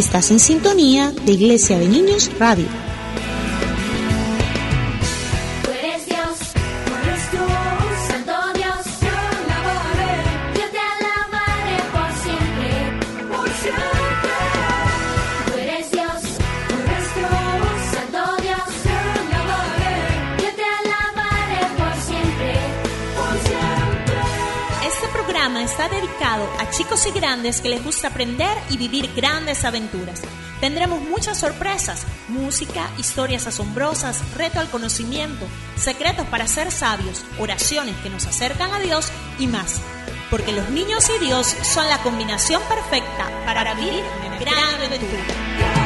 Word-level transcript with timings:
Estás 0.00 0.30
en 0.30 0.40
sintonía 0.40 1.12
de 1.12 1.32
Iglesia 1.32 1.78
de 1.78 1.86
Niños 1.86 2.30
Radio. 2.38 2.89
Que 27.40 27.70
les 27.70 27.82
gusta 27.82 28.08
aprender 28.08 28.56
y 28.68 28.76
vivir 28.76 29.10
grandes 29.14 29.64
aventuras. 29.64 30.20
Tendremos 30.60 31.00
muchas 31.00 31.38
sorpresas, 31.38 32.06
música, 32.28 32.90
historias 32.98 33.46
asombrosas, 33.46 34.22
reto 34.36 34.60
al 34.60 34.68
conocimiento, 34.68 35.46
secretos 35.76 36.26
para 36.26 36.46
ser 36.46 36.70
sabios, 36.70 37.24
oraciones 37.38 37.96
que 38.02 38.10
nos 38.10 38.26
acercan 38.26 38.72
a 38.74 38.78
Dios 38.78 39.10
y 39.38 39.46
más. 39.46 39.80
Porque 40.30 40.52
los 40.52 40.68
niños 40.68 41.10
y 41.16 41.24
Dios 41.24 41.56
son 41.62 41.88
la 41.88 42.02
combinación 42.02 42.62
perfecta 42.68 43.26
para 43.46 43.74
vivir 43.74 44.04
grandes 44.38 44.86
aventuras. 44.86 45.79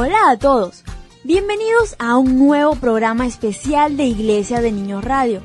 Hola 0.00 0.30
a 0.30 0.38
todos, 0.38 0.84
bienvenidos 1.24 1.96
a 1.98 2.18
un 2.18 2.38
nuevo 2.38 2.76
programa 2.76 3.26
especial 3.26 3.96
de 3.96 4.04
Iglesia 4.04 4.60
de 4.60 4.70
Niños 4.70 5.02
Radio. 5.02 5.42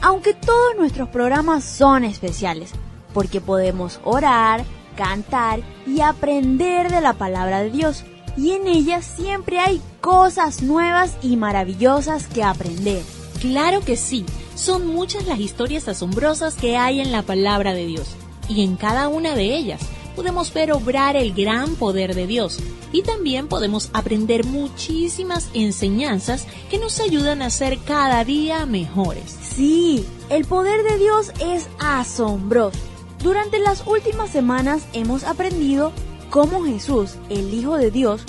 Aunque 0.00 0.32
todos 0.32 0.74
nuestros 0.78 1.10
programas 1.10 1.64
son 1.64 2.04
especiales, 2.04 2.72
porque 3.12 3.42
podemos 3.42 4.00
orar, 4.02 4.64
cantar 4.96 5.60
y 5.86 6.00
aprender 6.00 6.90
de 6.90 7.02
la 7.02 7.12
palabra 7.12 7.60
de 7.60 7.68
Dios, 7.68 8.04
y 8.38 8.52
en 8.52 8.68
ella 8.68 9.02
siempre 9.02 9.58
hay 9.58 9.82
cosas 10.00 10.62
nuevas 10.62 11.18
y 11.20 11.36
maravillosas 11.36 12.26
que 12.26 12.42
aprender. 12.42 13.02
Claro 13.42 13.82
que 13.82 13.98
sí, 13.98 14.24
son 14.54 14.86
muchas 14.86 15.26
las 15.26 15.40
historias 15.40 15.88
asombrosas 15.88 16.54
que 16.54 16.78
hay 16.78 17.02
en 17.02 17.12
la 17.12 17.20
palabra 17.20 17.74
de 17.74 17.84
Dios, 17.84 18.08
y 18.48 18.64
en 18.64 18.76
cada 18.76 19.08
una 19.08 19.34
de 19.34 19.54
ellas 19.54 19.82
podemos 20.10 20.52
ver 20.52 20.72
obrar 20.72 21.16
el 21.16 21.32
gran 21.32 21.74
poder 21.76 22.14
de 22.14 22.26
Dios 22.26 22.58
y 22.92 23.02
también 23.02 23.48
podemos 23.48 23.90
aprender 23.92 24.44
muchísimas 24.44 25.50
enseñanzas 25.54 26.46
que 26.70 26.78
nos 26.78 27.00
ayudan 27.00 27.42
a 27.42 27.50
ser 27.50 27.78
cada 27.78 28.24
día 28.24 28.66
mejores. 28.66 29.36
Sí, 29.42 30.04
el 30.28 30.44
poder 30.44 30.82
de 30.82 30.98
Dios 30.98 31.32
es 31.40 31.68
asombroso. 31.78 32.78
Durante 33.22 33.58
las 33.58 33.86
últimas 33.86 34.30
semanas 34.30 34.82
hemos 34.92 35.24
aprendido 35.24 35.92
cómo 36.30 36.64
Jesús, 36.64 37.16
el 37.28 37.52
Hijo 37.52 37.76
de 37.76 37.90
Dios, 37.90 38.22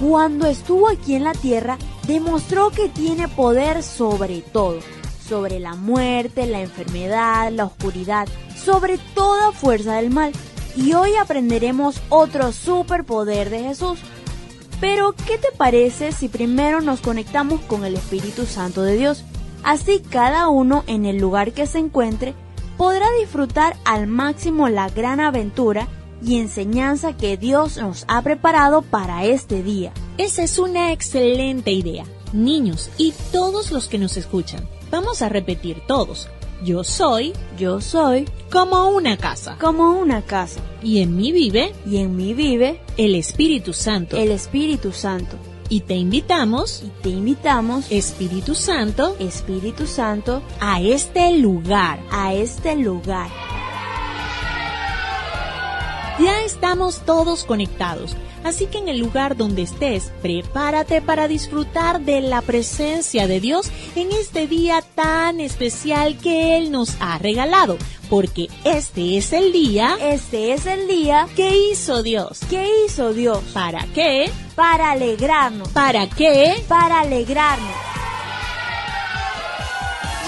cuando 0.00 0.46
estuvo 0.46 0.88
aquí 0.88 1.14
en 1.14 1.24
la 1.24 1.32
tierra, 1.32 1.78
demostró 2.06 2.70
que 2.70 2.88
tiene 2.88 3.28
poder 3.28 3.82
sobre 3.82 4.40
todo, 4.40 4.80
sobre 5.28 5.60
la 5.60 5.74
muerte, 5.74 6.46
la 6.46 6.60
enfermedad, 6.60 7.52
la 7.52 7.66
oscuridad, 7.66 8.26
sobre 8.56 8.98
toda 9.14 9.52
fuerza 9.52 9.96
del 9.96 10.10
mal 10.10 10.32
y 10.76 10.94
hoy 10.94 11.16
aprenderemos 11.16 12.00
otro 12.08 12.52
superpoder 12.52 13.50
de 13.50 13.64
Jesús. 13.64 13.98
Pero, 14.80 15.12
¿qué 15.12 15.38
te 15.38 15.52
parece 15.56 16.12
si 16.12 16.28
primero 16.28 16.80
nos 16.80 17.00
conectamos 17.00 17.60
con 17.62 17.84
el 17.84 17.94
Espíritu 17.94 18.46
Santo 18.46 18.82
de 18.82 18.96
Dios? 18.96 19.24
Así 19.62 20.00
cada 20.00 20.48
uno 20.48 20.82
en 20.86 21.06
el 21.06 21.18
lugar 21.18 21.52
que 21.52 21.66
se 21.66 21.78
encuentre 21.78 22.34
podrá 22.76 23.06
disfrutar 23.20 23.76
al 23.84 24.08
máximo 24.08 24.68
la 24.68 24.88
gran 24.88 25.20
aventura 25.20 25.86
y 26.24 26.38
enseñanza 26.38 27.16
que 27.16 27.36
Dios 27.36 27.76
nos 27.76 28.04
ha 28.08 28.22
preparado 28.22 28.82
para 28.82 29.24
este 29.24 29.62
día. 29.62 29.92
Esa 30.18 30.42
es 30.42 30.58
una 30.58 30.92
excelente 30.92 31.70
idea. 31.70 32.04
Niños 32.32 32.90
y 32.96 33.12
todos 33.30 33.70
los 33.70 33.88
que 33.88 33.98
nos 33.98 34.16
escuchan, 34.16 34.66
vamos 34.90 35.22
a 35.22 35.28
repetir 35.28 35.82
todos. 35.86 36.28
Yo 36.64 36.84
soy, 36.84 37.32
yo 37.58 37.80
soy, 37.80 38.24
como 38.52 38.90
una 38.90 39.16
casa. 39.16 39.56
Como 39.60 39.98
una 39.98 40.22
casa. 40.22 40.60
Y 40.80 41.00
en 41.00 41.16
mí 41.16 41.32
vive, 41.32 41.72
y 41.84 41.96
en 41.96 42.14
mí 42.14 42.34
vive, 42.34 42.80
el 42.96 43.16
Espíritu 43.16 43.72
Santo. 43.72 44.16
El 44.16 44.30
Espíritu 44.30 44.92
Santo. 44.92 45.36
Y 45.68 45.80
te 45.80 45.94
invitamos, 45.94 46.84
y 46.84 47.02
te 47.02 47.08
invitamos, 47.08 47.90
Espíritu 47.90 48.54
Santo, 48.54 49.16
Espíritu 49.18 49.88
Santo, 49.88 50.40
a 50.60 50.80
este 50.80 51.36
lugar, 51.36 51.98
a 52.12 52.32
este 52.32 52.76
lugar. 52.76 53.28
Ya 56.20 56.42
estamos 56.44 57.00
todos 57.00 57.42
conectados 57.42 58.14
Así 58.44 58.66
que 58.66 58.78
en 58.78 58.88
el 58.88 58.98
lugar 58.98 59.36
donde 59.36 59.62
estés, 59.62 60.12
prepárate 60.20 61.00
para 61.00 61.28
disfrutar 61.28 62.00
de 62.00 62.20
la 62.20 62.42
presencia 62.42 63.26
de 63.26 63.40
Dios 63.40 63.70
en 63.94 64.10
este 64.12 64.46
día 64.46 64.82
tan 64.94 65.40
especial 65.40 66.18
que 66.18 66.56
Él 66.56 66.72
nos 66.72 66.96
ha 67.00 67.18
regalado. 67.18 67.78
Porque 68.10 68.48
este 68.64 69.16
es 69.16 69.32
el 69.32 69.52
día, 69.52 69.96
este 70.00 70.52
es 70.52 70.66
el 70.66 70.86
día 70.86 71.26
que 71.34 71.56
hizo 71.56 72.02
Dios. 72.02 72.40
¿Qué 72.50 72.68
hizo 72.84 73.12
Dios? 73.14 73.38
¿Para 73.54 73.86
qué? 73.94 74.30
Para 74.54 74.90
alegrarnos. 74.90 75.68
¿Para 75.68 76.08
qué? 76.08 76.62
Para 76.68 77.00
alegrarnos. 77.00 77.70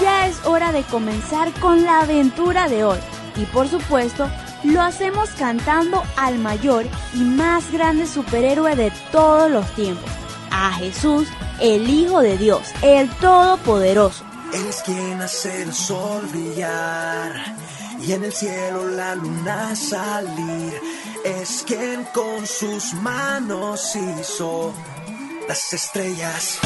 Ya 0.01 0.27
es 0.27 0.45
hora 0.45 0.71
de 0.71 0.83
comenzar 0.83 1.51
con 1.59 1.83
la 1.83 2.01
aventura 2.01 2.67
de 2.67 2.83
hoy. 2.83 2.97
Y 3.37 3.45
por 3.45 3.67
supuesto, 3.67 4.29
lo 4.65 4.81
hacemos 4.81 5.29
cantando 5.31 6.03
al 6.17 6.39
mayor 6.39 6.85
y 7.13 7.19
más 7.19 7.71
grande 7.71 8.07
superhéroe 8.07 8.75
de 8.75 8.91
todos 9.11 9.49
los 9.49 9.69
tiempos, 9.75 10.09
a 10.51 10.71
Jesús, 10.73 11.27
el 11.59 11.89
Hijo 11.89 12.21
de 12.21 12.37
Dios, 12.37 12.73
el 12.81 13.09
Todopoderoso. 13.17 14.23
Él 14.53 14.65
es 14.67 14.81
quien 14.83 15.21
hace 15.21 15.63
el 15.63 15.73
sol 15.73 16.25
brillar 16.31 17.55
y 18.01 18.11
en 18.11 18.23
el 18.23 18.33
cielo 18.33 18.87
la 18.89 19.15
luna 19.15 19.75
salir. 19.75 20.73
Es 21.23 21.63
quien 21.65 22.03
con 22.13 22.45
sus 22.45 22.93
manos 22.93 23.95
hizo 23.95 24.73
las 25.47 25.73
estrellas. 25.73 26.59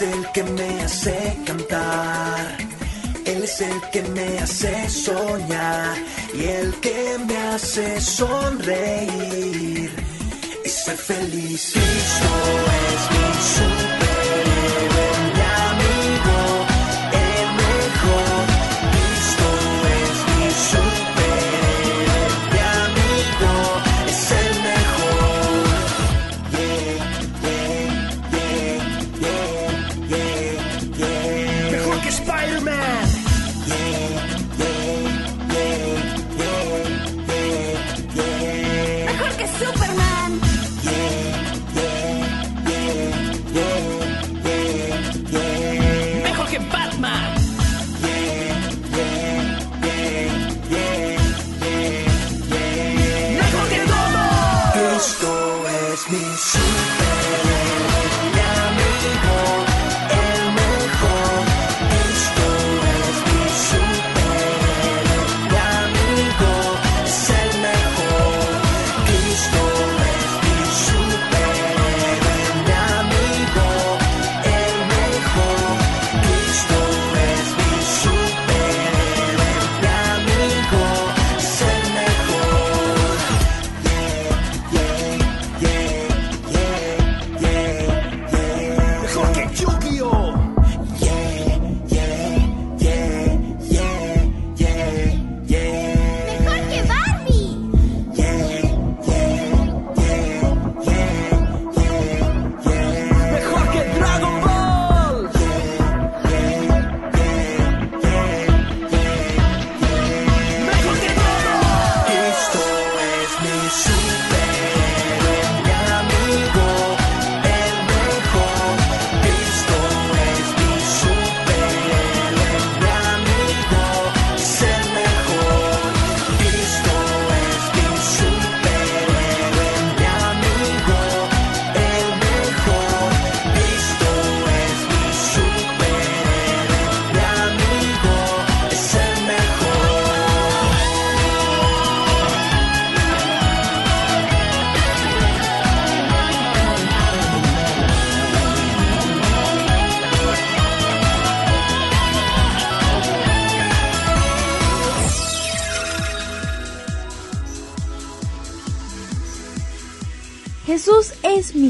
El 0.00 0.26
que 0.32 0.42
me 0.42 0.82
hace 0.82 1.36
cantar. 1.44 2.56
Él 3.26 3.44
es 3.44 3.60
el 3.60 3.80
que 3.92 4.02
me 4.02 4.38
hace 4.38 4.88
soñar 4.88 5.96
y 6.34 6.44
el 6.44 6.74
que 6.80 7.18
me 7.26 7.36
hace 7.36 8.00
sonreír 8.00 9.90
y 10.64 10.68
ser 10.68 10.96
feliz. 10.96 11.72
Cristo 11.74 12.30
es 12.88 13.10
mi 13.10 13.96
yeah. 13.96 14.01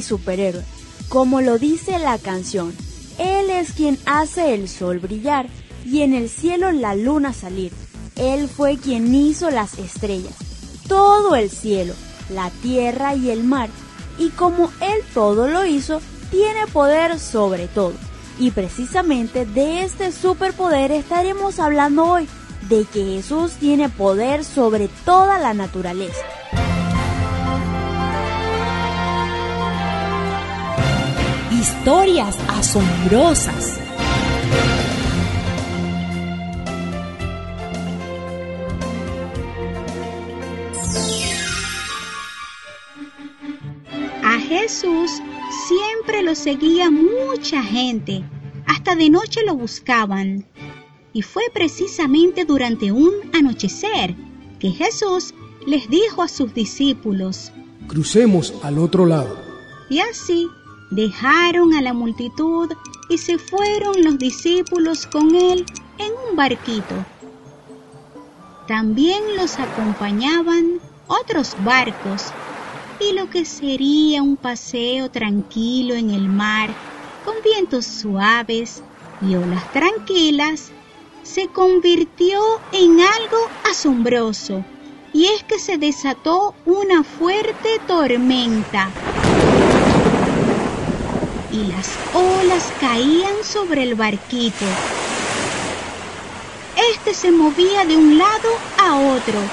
Superhéroe, 0.03 0.65
como 1.09 1.41
lo 1.41 1.59
dice 1.59 1.99
la 1.99 2.19
canción. 2.19 2.75
Él 3.19 3.51
es 3.51 3.73
quien 3.73 3.99
hace 4.07 4.55
el 4.55 4.69
sol 4.69 4.99
brillar 4.99 5.49
y 5.85 6.03
en 6.03 6.15
el 6.15 6.29
cielo 6.29 6.73
la 6.73 6.95
luna 6.95 7.33
salir. 7.33 7.73
Él 8.17 8.49
fue 8.49 8.77
quien 8.77 9.15
hizo 9.15 9.51
las 9.51 9.79
estrellas, 9.79 10.35
todo 10.89 11.35
el 11.37 11.51
cielo, 11.51 11.95
la 12.31 12.51
tierra 12.63 13.15
y 13.15 13.31
el 13.31 13.45
mar. 13.45 13.71
Y 14.19 14.29
como 14.31 14.71
Él 14.81 15.01
todo 15.15 15.49
lo 15.49 15.65
hizo, 15.65 16.01
tiene 16.31 16.67
poder 16.73 17.19
sobre 17.19 17.69
todo. 17.69 17.95
Y 18.39 18.51
precisamente 18.51 19.47
de 19.47 19.83
este 19.83 20.13
superpoder 20.13 20.91
estaremos 20.93 21.59
hablando 21.59 22.05
hoy, 22.05 22.29
de 22.69 22.85
que 22.85 23.05
Jesús 23.05 23.53
tiene 23.53 23.89
poder 23.89 24.45
sobre 24.45 24.89
toda 25.05 25.39
la 25.39 25.53
naturaleza. 25.53 26.23
Historias 31.63 32.37
asombrosas. 32.49 33.79
A 44.25 44.41
Jesús 44.41 45.13
siempre 45.69 46.25
lo 46.25 46.35
seguía 46.35 46.91
mucha 46.91 47.63
gente, 47.63 48.25
hasta 48.67 48.97
de 48.97 49.09
noche 49.09 49.45
lo 49.47 49.55
buscaban. 49.55 50.45
Y 51.13 51.23
fue 51.23 51.45
precisamente 51.55 52.45
durante 52.45 52.91
un 52.91 53.13
anochecer 53.33 54.17
que 54.59 54.73
Jesús 54.73 55.33
les 55.65 55.89
dijo 55.89 56.25
a 56.25 56.29
sus 56.29 56.53
discípulos, 56.55 57.53
Crucemos 57.87 58.53
al 58.65 58.81
otro 58.81 59.07
lado. 59.07 59.39
Y 59.89 60.01
así 60.01 60.49
dejaron 60.93 61.75
a 61.75 61.81
la 61.81 61.95
multitud 61.95 62.71
y 63.09 63.19
se 63.19 63.39
fueron 63.39 63.95
los 64.03 64.19
discípulos 64.19 65.07
con 65.07 65.35
él 65.35 65.65
en 65.99 66.13
un 66.29 66.37
barquito. 66.37 66.95
También 68.69 69.21
los 69.37 69.59
acompañaban 69.59 70.81
otros 71.07 71.57
barcos 71.65 72.33
y 73.01 73.15
lo 73.15 73.29
que 73.29 73.45
sería 73.45 74.23
un 74.23 74.37
paseo 74.37 75.11
tranquilo 75.11 75.95
en 75.95 76.11
el 76.11 76.29
mar, 76.29 76.71
con 77.25 77.35
vientos 77.43 77.87
suaves 77.87 78.83
y 79.21 79.35
olas 79.35 79.73
tranquilas, 79.73 80.71
se 81.23 81.49
convirtió 81.49 82.41
en 82.73 83.01
algo 83.01 83.39
asombroso, 83.71 84.65
y 85.13 85.27
es 85.27 85.43
que 85.45 85.59
se 85.59 85.79
desató 85.79 86.55
una 86.67 87.03
fuerte 87.05 87.81
tormenta. 87.87 88.91
Y 91.53 91.67
las 91.67 92.01
olas 92.13 92.73
caían 92.81 93.45
sobre 93.45 93.83
el 93.83 93.95
barquito. 93.95 94.65
Este 96.95 97.13
se 97.13 97.31
movía 97.31 97.85
de 97.85 97.99
un 97.99 98.17
lado 98.17 98.49
a 98.79 98.97
otro, 98.97 99.51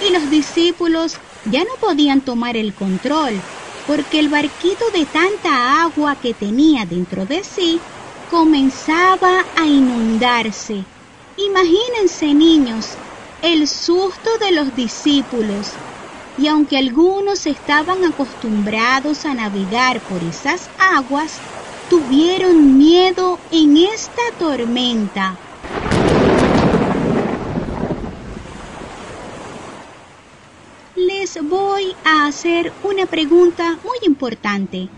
y 0.00 0.10
los 0.10 0.30
discípulos 0.30 1.20
ya 1.44 1.60
no 1.60 1.76
podían 1.78 2.22
tomar 2.24 2.56
el 2.56 2.74
control, 2.74 3.42
porque 3.86 4.20
el 4.20 4.30
barquito 4.30 4.86
de 4.94 5.04
tanta 5.04 5.82
agua 5.82 6.16
que 6.16 6.32
tenía 6.32 6.86
dentro 6.86 7.26
de 7.26 7.44
sí 7.44 7.82
comenzaba 8.26 9.44
a 9.54 9.66
inundarse. 9.66 10.86
Imagínense, 11.36 12.32
niños, 12.32 12.96
el 13.42 13.68
susto 13.68 14.30
de 14.40 14.52
los 14.52 14.74
discípulos. 14.74 15.78
Y 16.36 16.48
aunque 16.48 16.76
algunos 16.76 17.46
estaban 17.46 18.04
acostumbrados 18.04 19.24
a 19.24 19.34
navegar 19.34 20.00
por 20.00 20.22
esas 20.22 20.68
aguas, 20.78 21.38
tuvieron 21.88 22.76
miedo 22.76 23.38
en 23.52 23.76
esta 23.76 24.22
tormenta. 24.38 25.36
Les 30.96 31.38
voy 31.42 31.94
a 32.04 32.26
hacer 32.26 32.72
una 32.82 33.06
pregunta 33.06 33.78
muy 33.84 33.98
importante. 34.06 34.88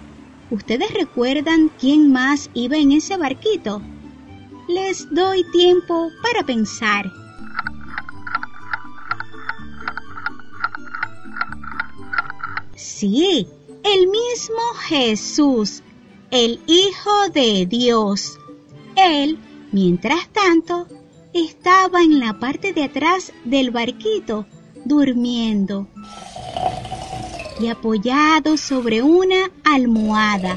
¿Ustedes 0.50 0.92
recuerdan 0.94 1.70
quién 1.80 2.12
más 2.12 2.50
iba 2.54 2.76
en 2.76 2.92
ese 2.92 3.16
barquito? 3.16 3.82
Les 4.68 5.12
doy 5.12 5.44
tiempo 5.52 6.10
para 6.22 6.44
pensar. 6.44 7.10
Sí, 12.76 13.48
el 13.82 14.06
mismo 14.08 14.60
Jesús, 14.86 15.82
el 16.30 16.60
Hijo 16.66 17.30
de 17.32 17.64
Dios. 17.64 18.38
Él, 18.96 19.38
mientras 19.72 20.28
tanto, 20.28 20.86
estaba 21.32 22.02
en 22.02 22.20
la 22.20 22.38
parte 22.38 22.74
de 22.74 22.84
atrás 22.84 23.32
del 23.44 23.70
barquito, 23.70 24.44
durmiendo 24.84 25.88
y 27.58 27.68
apoyado 27.68 28.58
sobre 28.58 29.00
una 29.02 29.50
almohada. 29.64 30.54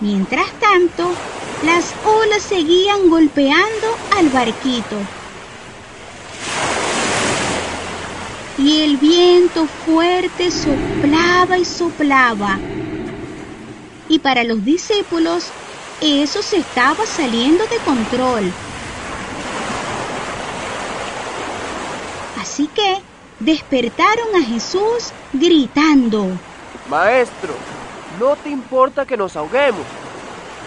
Mientras 0.00 0.50
tanto, 0.58 1.08
las 1.64 1.94
olas 2.04 2.42
seguían 2.42 3.08
golpeando 3.08 3.86
al 4.18 4.28
barquito. 4.30 4.96
Y 8.62 8.82
el 8.82 8.96
viento 8.96 9.66
fuerte 9.66 10.48
soplaba 10.52 11.58
y 11.58 11.64
soplaba. 11.64 12.60
Y 14.08 14.20
para 14.20 14.44
los 14.44 14.64
discípulos 14.64 15.50
eso 16.00 16.42
se 16.42 16.58
estaba 16.58 17.04
saliendo 17.04 17.64
de 17.64 17.76
control. 17.84 18.52
Así 22.40 22.68
que 22.68 22.98
despertaron 23.40 24.36
a 24.36 24.44
Jesús 24.44 25.12
gritando. 25.32 26.28
Maestro, 26.88 27.54
¿no 28.20 28.36
te 28.36 28.50
importa 28.50 29.04
que 29.04 29.16
nos 29.16 29.34
ahoguemos? 29.36 29.84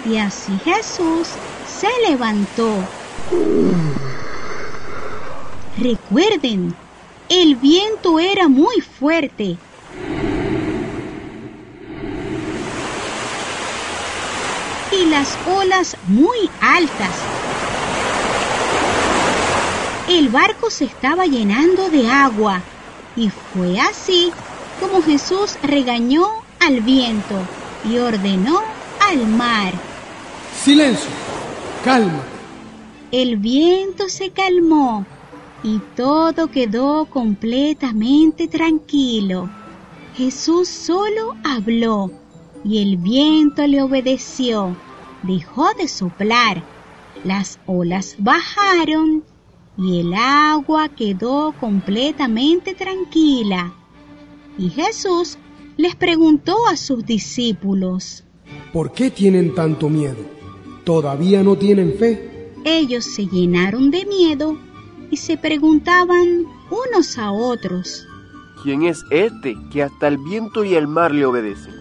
Y 0.05 0.17
así 0.17 0.57
Jesús 0.59 1.29
se 1.65 1.87
levantó. 2.09 2.77
Recuerden, 5.77 6.75
el 7.29 7.55
viento 7.55 8.19
era 8.19 8.47
muy 8.47 8.81
fuerte. 8.81 9.57
Y 14.91 15.05
las 15.07 15.37
olas 15.47 15.97
muy 16.07 16.49
altas. 16.61 17.15
El 20.07 20.29
barco 20.29 20.69
se 20.69 20.85
estaba 20.85 21.25
llenando 21.25 21.89
de 21.89 22.07
agua 22.07 22.61
y 23.15 23.29
fue 23.29 23.79
así 23.79 24.31
como 24.79 25.01
Jesús 25.01 25.57
regañó 25.63 26.27
al 26.59 26.81
viento 26.81 27.35
y 27.83 27.97
ordenó 27.97 28.61
al 29.09 29.25
mar. 29.27 29.73
Silencio, 30.63 31.09
calma. 31.83 32.21
El 33.11 33.37
viento 33.37 34.09
se 34.09 34.29
calmó 34.29 35.05
y 35.63 35.79
todo 35.95 36.47
quedó 36.47 37.05
completamente 37.05 38.47
tranquilo. 38.47 39.49
Jesús 40.15 40.67
solo 40.69 41.35
habló 41.43 42.11
y 42.63 42.81
el 42.81 42.97
viento 42.97 43.65
le 43.67 43.81
obedeció. 43.81 44.75
Dejó 45.23 45.73
de 45.77 45.87
soplar. 45.87 46.63
Las 47.23 47.59
olas 47.65 48.15
bajaron 48.19 49.23
y 49.77 50.01
el 50.01 50.13
agua 50.13 50.89
quedó 50.89 51.53
completamente 51.59 52.75
tranquila. 52.75 53.73
Y 54.57 54.69
Jesús 54.69 55.37
les 55.77 55.95
preguntó 55.95 56.67
a 56.67 56.77
sus 56.77 57.05
discípulos, 57.05 58.23
¿Por 58.71 58.91
qué 58.91 59.09
tienen 59.09 59.53
tanto 59.55 59.89
miedo? 59.89 60.23
¿Todavía 60.83 61.43
no 61.43 61.57
tienen 61.57 61.95
fe? 61.97 62.51
Ellos 62.63 63.05
se 63.05 63.25
llenaron 63.25 63.91
de 63.91 64.05
miedo 64.05 64.57
y 65.15 65.17
se 65.17 65.37
preguntaban 65.37 66.45
unos 66.69 67.17
a 67.17 67.31
otros, 67.31 68.05
¿Quién 68.61 68.83
es 68.83 69.01
este 69.11 69.55
que 69.71 69.81
hasta 69.81 70.09
el 70.09 70.17
viento 70.17 70.65
y 70.65 70.75
el 70.75 70.89
mar 70.89 71.13
le 71.13 71.25
obedecen? 71.25 71.73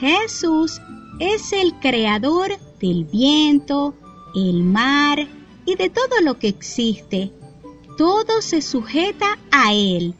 Jesús 0.00 0.80
es 1.20 1.52
el 1.52 1.74
creador 1.80 2.48
del 2.80 3.04
viento, 3.04 3.94
el 4.34 4.62
mar 4.62 5.28
y 5.66 5.74
de 5.74 5.90
todo 5.90 6.22
lo 6.22 6.38
que 6.38 6.48
existe. 6.48 7.30
Todo 7.98 8.40
se 8.40 8.62
sujeta 8.62 9.38
a 9.50 9.74
Él, 9.74 10.14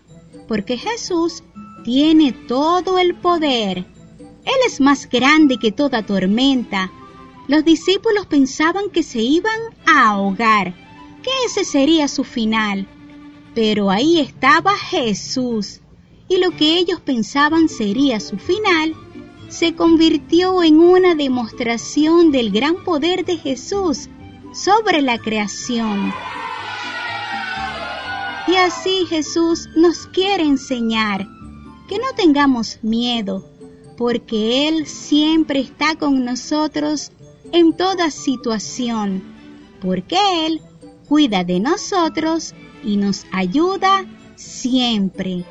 porque 0.47 0.77
Jesús 0.77 1.43
tiene 1.85 2.33
todo 2.33 2.99
el 2.99 3.15
poder. 3.15 3.79
Él 3.79 4.61
es 4.67 4.79
más 4.79 5.09
grande 5.09 5.57
que 5.57 5.73
toda 5.73 6.05
tormenta. 6.05 6.93
Los 7.47 7.65
discípulos 7.65 8.27
pensaban 8.27 8.91
que 8.91 9.03
se 9.03 9.23
iban 9.23 9.59
a 9.87 10.11
ahogar, 10.11 10.88
ese 11.47 11.64
sería 11.64 12.08
su 12.08 12.25
final. 12.25 12.87
Pero 13.54 13.90
ahí 13.90 14.20
estaba 14.20 14.76
Jesús, 14.76 15.80
y 16.28 16.38
lo 16.38 16.50
que 16.50 16.78
ellos 16.78 17.00
pensaban 17.00 17.68
sería 17.68 18.20
su 18.20 18.37
final, 18.37 18.94
se 19.49 19.75
convirtió 19.75 20.62
en 20.62 20.78
una 20.78 21.14
demostración 21.14 22.30
del 22.30 22.50
gran 22.50 22.85
poder 22.85 23.25
de 23.25 23.38
Jesús 23.38 24.08
sobre 24.52 25.00
la 25.02 25.18
creación. 25.18 26.12
Y 28.47 28.56
así 28.56 29.06
Jesús 29.08 29.68
nos 29.76 30.06
quiere 30.06 30.42
enseñar 30.42 31.26
que 31.88 31.99
no 31.99 32.12
tengamos 32.16 32.78
miedo, 32.82 33.47
porque 33.97 34.68
Él 34.68 34.87
siempre 34.87 35.61
está 35.61 35.97
con 35.97 36.25
nosotros 36.25 37.11
en 37.52 37.75
toda 37.76 38.11
situación, 38.11 39.23
porque 39.80 40.18
Él 40.47 40.61
cuida 41.09 41.43
de 41.43 41.59
nosotros 41.59 42.55
y 42.85 42.97
nos 42.97 43.25
ayuda 43.33 44.05
siempre. 44.37 45.45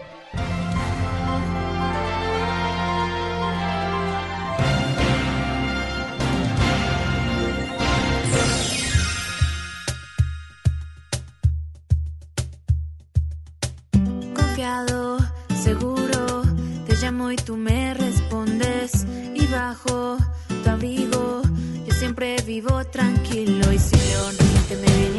Confiado, 14.34 15.18
seguro, 15.62 16.44
te 16.86 16.96
llamo 17.02 17.32
y 17.32 17.36
tú 17.36 17.58
me 17.58 17.96
respondes 17.96 19.06
y 19.34 19.46
bajo 19.48 20.18
tu 20.64 20.70
abrigo 20.70 21.42
yo 21.88 21.94
siempre 21.94 22.36
vivo 22.46 22.86
tranquilo 22.86 23.72
y 23.72 23.80
si 23.80 23.96
león 23.96 24.36
te 24.68 24.76
me 24.76 25.17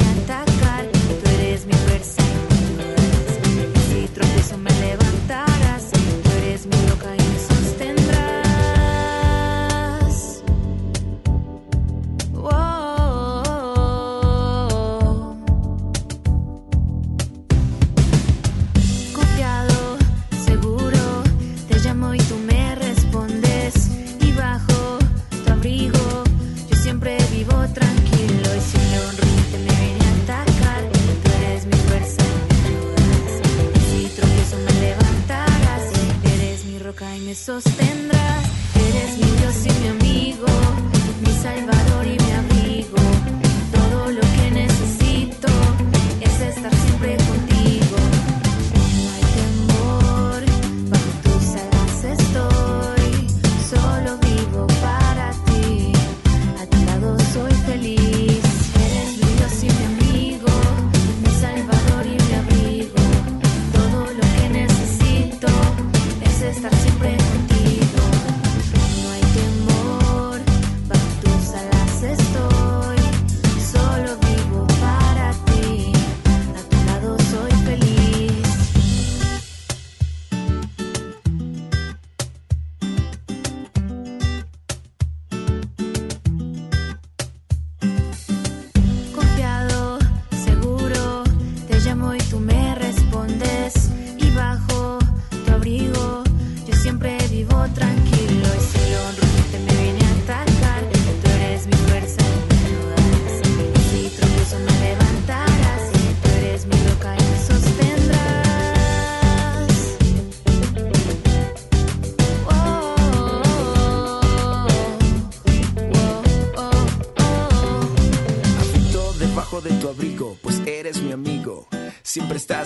mi 1.65 1.73
fuerza. 1.73 2.23
Y 3.75 3.79
si 3.89 4.07
tropiezo 4.13 4.57
me 4.57 4.71
levantarás, 4.71 5.91
tú 5.91 6.29
eres 6.43 6.65
mi 6.65 6.75
roca 6.89 7.18
roca 37.47 37.98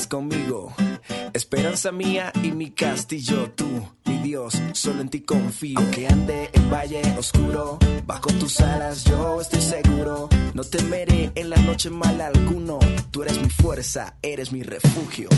conmigo. 0.07 0.73
Esperanza 1.33 1.91
mía 1.91 2.31
y 2.43 2.51
mi 2.51 2.71
castillo, 2.71 3.51
tú, 3.51 3.65
mi 4.05 4.17
Dios, 4.19 4.61
solo 4.73 5.01
en 5.01 5.09
ti 5.09 5.21
confío. 5.21 5.79
Aunque 5.79 6.07
ande 6.07 6.49
en 6.53 6.71
valle 6.71 7.01
oscuro, 7.17 7.79
bajo 8.05 8.29
tus 8.33 8.59
alas 8.61 9.03
yo 9.03 9.41
estoy 9.41 9.61
seguro. 9.61 10.29
No 10.53 10.63
temeré 10.63 11.31
en 11.35 11.49
la 11.49 11.57
noche 11.57 11.89
mal 11.89 12.21
alguno. 12.21 12.79
Tú 13.11 13.23
eres 13.23 13.39
mi 13.41 13.49
fuerza, 13.49 14.15
eres 14.21 14.51
mi 14.51 14.63
refugio. 14.63 15.29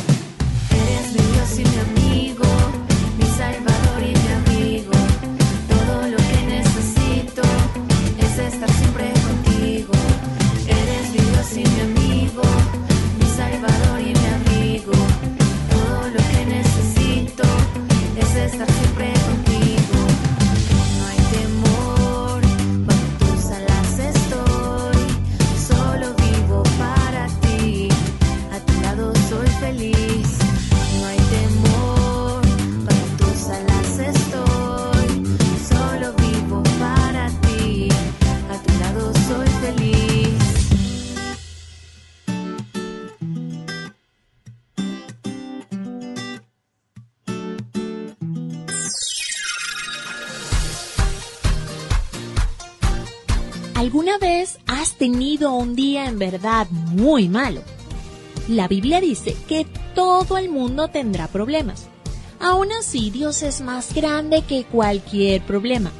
Tenido 54.97 55.53
un 55.53 55.75
día 55.75 56.07
en 56.07 56.19
verdad 56.19 56.67
muy 56.69 57.29
malo? 57.29 57.61
La 58.47 58.67
Biblia 58.67 59.01
dice 59.01 59.35
que 59.47 59.65
todo 59.93 60.37
el 60.37 60.49
mundo 60.49 60.87
tendrá 60.89 61.27
problemas. 61.27 61.87
Aún 62.39 62.67
así, 62.79 63.09
Dios 63.09 63.41
es 63.41 63.61
más 63.61 63.93
grande 63.93 64.43
que 64.43 64.65
cualquier 64.65 65.41
problema. 65.41 65.91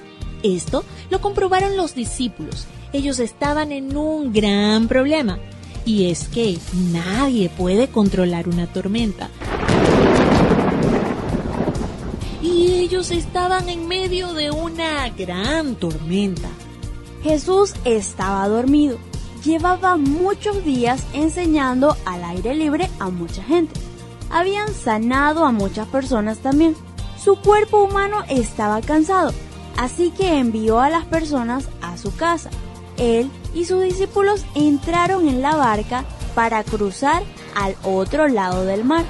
Esto 0.43 0.83
lo 1.09 1.21
comprobaron 1.21 1.75
los 1.75 1.95
discípulos. 1.95 2.67
Ellos 2.93 3.19
estaban 3.19 3.71
en 3.71 3.97
un 3.97 4.31
gran 4.31 4.87
problema. 4.87 5.39
Y 5.85 6.09
es 6.09 6.27
que 6.27 6.57
nadie 6.91 7.49
puede 7.49 7.87
controlar 7.87 8.47
una 8.47 8.67
tormenta. 8.67 9.29
Y 12.41 12.73
ellos 12.73 13.11
estaban 13.11 13.69
en 13.69 13.87
medio 13.87 14.33
de 14.33 14.51
una 14.51 15.09
gran 15.09 15.75
tormenta. 15.75 16.49
Jesús 17.25 17.73
estaba 17.85 18.47
dormido. 18.47 18.99
Llevaba 19.43 19.97
muchos 19.97 20.63
días 20.63 21.03
enseñando 21.11 21.97
al 22.05 22.23
aire 22.23 22.53
libre 22.53 22.87
a 22.99 23.09
mucha 23.09 23.41
gente. 23.41 23.79
Habían 24.29 24.71
sanado 24.71 25.43
a 25.43 25.51
muchas 25.51 25.87
personas 25.87 26.37
también. 26.37 26.75
Su 27.17 27.37
cuerpo 27.37 27.83
humano 27.83 28.23
estaba 28.29 28.79
cansado, 28.81 29.33
así 29.75 30.11
que 30.11 30.37
envió 30.37 30.79
a 30.79 30.91
las 30.91 31.05
personas 31.05 31.67
a 31.81 31.97
su 31.97 32.15
casa. 32.15 32.51
Él 32.97 33.31
y 33.55 33.65
sus 33.65 33.81
discípulos 33.81 34.45
entraron 34.53 35.27
en 35.27 35.41
la 35.41 35.55
barca 35.55 36.05
para 36.35 36.63
cruzar 36.63 37.23
al 37.55 37.75
otro 37.83 38.27
lado 38.27 38.65
del 38.65 38.83
mar. 38.83 39.05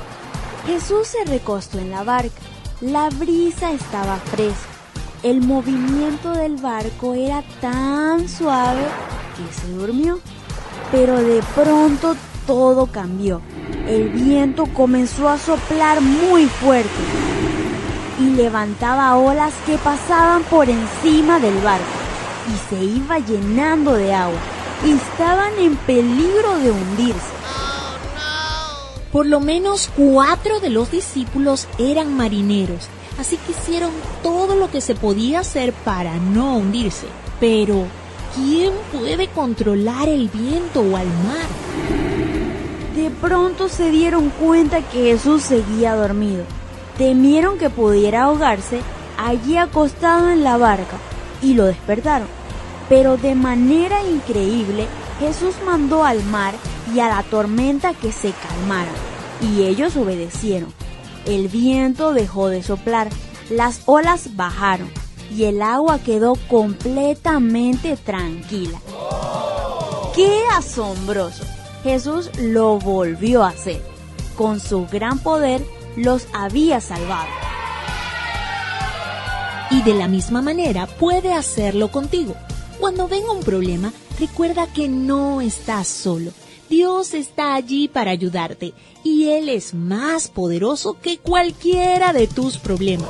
Jesús 0.65 1.09
se 1.09 1.25
recostó 1.25 1.79
en 1.79 1.91
la 1.91 2.05
barca. 2.05 2.39
La 2.79 3.09
brisa 3.09 3.73
estaba 3.73 4.15
fresca. 4.19 4.74
El 5.25 5.41
movimiento 5.41 6.33
del 6.33 6.57
barco 6.57 7.15
era 7.15 7.43
tan 7.59 8.29
suave 8.29 8.83
que 9.35 9.59
se 9.59 9.73
durmió. 9.73 10.19
Pero 10.91 11.17
de 11.17 11.41
pronto 11.55 12.15
todo 12.45 12.85
cambió. 12.85 13.41
El 13.87 14.09
viento 14.09 14.67
comenzó 14.67 15.27
a 15.27 15.39
soplar 15.39 15.99
muy 15.99 16.45
fuerte 16.45 16.91
y 18.19 18.35
levantaba 18.35 19.17
olas 19.17 19.55
que 19.65 19.79
pasaban 19.79 20.43
por 20.43 20.69
encima 20.69 21.39
del 21.39 21.57
barco 21.57 21.85
y 22.47 22.69
se 22.69 22.83
iba 22.83 23.17
llenando 23.17 23.95
de 23.95 24.13
agua. 24.13 24.37
Estaban 24.85 25.57
en 25.57 25.75
peligro 25.75 26.59
de 26.59 26.69
hundirse. 26.69 27.33
Por 29.11 29.25
lo 29.25 29.39
menos 29.39 29.89
cuatro 29.97 30.59
de 30.59 30.69
los 30.69 30.91
discípulos 30.91 31.67
eran 31.79 32.15
marineros, 32.15 32.89
así 33.19 33.37
que 33.37 33.51
hicieron 33.51 33.91
todo 34.23 34.55
lo 34.55 34.69
que 34.69 34.81
se 34.81 34.95
podía 34.95 35.39
hacer 35.39 35.73
para 35.73 36.17
no 36.17 36.57
hundirse. 36.57 37.07
Pero, 37.39 37.85
¿quién 38.35 38.71
puede 38.91 39.27
controlar 39.27 40.09
el 40.09 40.29
viento 40.29 40.81
o 40.81 40.97
al 40.97 41.07
mar? 41.07 41.47
De 42.95 43.09
pronto 43.09 43.67
se 43.67 43.91
dieron 43.91 44.29
cuenta 44.29 44.81
que 44.81 45.11
Jesús 45.11 45.43
seguía 45.43 45.95
dormido. 45.95 46.43
Temieron 46.97 47.57
que 47.57 47.69
pudiera 47.69 48.23
ahogarse 48.23 48.79
allí 49.17 49.57
acostado 49.57 50.29
en 50.29 50.43
la 50.43 50.57
barca 50.57 50.97
y 51.41 51.53
lo 51.53 51.65
despertaron. 51.65 52.27
Pero 52.87 53.17
de 53.17 53.35
manera 53.35 54.01
increíble, 54.03 54.87
Jesús 55.19 55.55
mandó 55.65 56.03
al 56.03 56.23
mar 56.23 56.53
y 56.93 56.99
a 56.99 57.09
la 57.09 57.23
tormenta 57.23 57.93
que 57.93 58.11
se 58.11 58.31
calmaran, 58.31 58.93
y 59.41 59.63
ellos 59.63 59.95
obedecieron. 59.97 60.69
El 61.25 61.47
viento 61.47 62.13
dejó 62.13 62.49
de 62.49 62.61
soplar, 62.61 63.09
las 63.49 63.81
olas 63.85 64.35
bajaron 64.35 64.89
y 65.31 65.45
el 65.45 65.61
agua 65.61 65.99
quedó 65.99 66.35
completamente 66.47 67.97
tranquila. 67.97 68.79
¡Qué 70.15 70.43
asombroso! 70.53 71.43
Jesús 71.83 72.29
lo 72.39 72.79
volvió 72.79 73.43
a 73.43 73.49
hacer. 73.49 73.81
Con 74.37 74.59
su 74.59 74.85
gran 74.87 75.19
poder 75.19 75.65
los 75.95 76.27
había 76.33 76.79
salvado. 76.79 77.29
Y 79.71 79.81
de 79.81 79.93
la 79.93 80.07
misma 80.07 80.41
manera 80.41 80.85
puede 80.85 81.33
hacerlo 81.33 81.91
contigo. 81.91 82.35
Cuando 82.79 83.07
venga 83.07 83.31
un 83.31 83.43
problema, 83.43 83.91
recuerda 84.19 84.67
que 84.67 84.87
no 84.87 85.41
estás 85.41 85.87
solo. 85.87 86.31
Dios 86.69 87.13
está 87.13 87.55
allí 87.55 87.87
para 87.87 88.11
ayudarte 88.11 88.73
y 89.03 89.29
Él 89.29 89.49
es 89.49 89.73
más 89.73 90.27
poderoso 90.27 90.97
que 90.99 91.19
cualquiera 91.19 92.11
de 92.11 92.27
tus 92.27 92.57
problemas. 92.57 93.09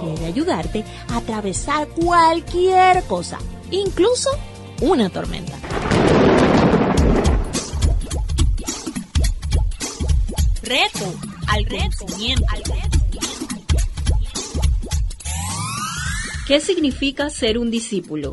Puede 0.00 0.26
ayudarte 0.26 0.84
a 1.08 1.18
atravesar 1.18 1.88
cualquier 1.88 3.04
cosa, 3.04 3.38
incluso 3.70 4.30
una 4.80 5.10
tormenta. 5.10 5.52
Reto 10.62 11.14
al 11.48 11.68
conocimiento. 11.68 12.46
¿Qué 16.46 16.60
significa 16.60 17.30
ser 17.30 17.58
un 17.58 17.70
discípulo? 17.70 18.32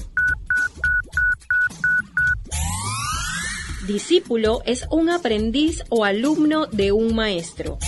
Discípulo 3.89 4.62
es 4.67 4.86
un 4.91 5.10
aprendiz 5.10 5.84
o 5.89 6.06
alumno 6.06 6.67
de 6.67 6.91
un 6.91 7.15
maestro. 7.15 7.80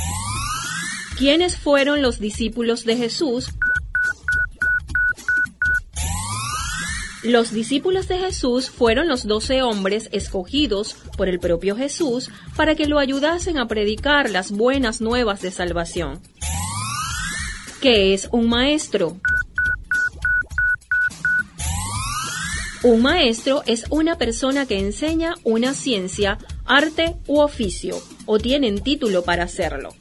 ¿Quiénes 1.16 1.58
fueron 1.58 2.02
los 2.02 2.20
discípulos 2.20 2.86
de 2.86 2.98
Jesús? 2.98 3.52
Los 7.22 7.52
discípulos 7.52 8.08
de 8.08 8.18
Jesús 8.18 8.72
fueron 8.72 9.08
los 9.08 9.28
doce 9.28 9.62
hombres 9.62 10.10
escogidos 10.12 10.96
por 11.18 11.30
el 11.30 11.40
propio 11.40 11.76
Jesús 11.76 12.32
para 12.56 12.74
que 12.74 12.88
lo 12.88 12.98
ayudasen 12.98 13.60
a 13.60 13.68
predicar 13.68 14.32
las 14.32 14.50
buenas 14.50 15.02
nuevas 15.02 15.44
de 15.44 15.52
salvación. 15.52 16.20
¿Qué 17.80 18.16
es 18.16 18.28
un 18.32 18.50
maestro? 18.50 19.22
Un 22.84 23.04
maestro 23.04 23.62
es 23.68 23.86
una 23.92 24.18
persona 24.18 24.66
que 24.66 24.80
enseña 24.80 25.36
una 25.44 25.76
ciencia, 25.76 26.40
arte 26.66 27.16
u 27.28 27.40
oficio, 27.40 28.02
o 28.26 28.40
tienen 28.40 28.82
título 28.82 29.24
para 29.24 29.44
hacerlo. 29.44 29.94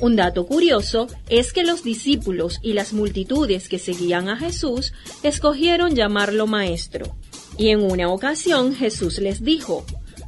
Un 0.00 0.16
dato 0.16 0.46
curioso 0.46 1.08
es 1.28 1.52
que 1.52 1.62
los 1.62 1.84
discípulos 1.84 2.58
y 2.62 2.72
las 2.72 2.94
multitudes 2.94 3.68
que 3.68 3.78
seguían 3.78 4.30
a 4.30 4.38
Jesús 4.38 4.94
escogieron 5.22 5.94
llamarlo 5.94 6.46
maestro. 6.46 7.14
Y 7.58 7.68
en 7.68 7.82
una 7.82 8.08
ocasión 8.08 8.74
Jesús 8.74 9.18
les 9.18 9.44
dijo, 9.44 9.84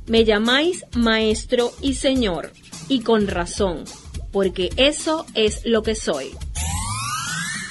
me 0.06 0.26
llamáis 0.26 0.84
maestro 0.94 1.72
y 1.80 1.94
señor, 1.94 2.52
y 2.88 3.00
con 3.00 3.28
razón, 3.28 3.84
porque 4.30 4.68
eso 4.76 5.24
es 5.32 5.62
lo 5.64 5.82
que 5.82 5.94
soy. 5.94 6.32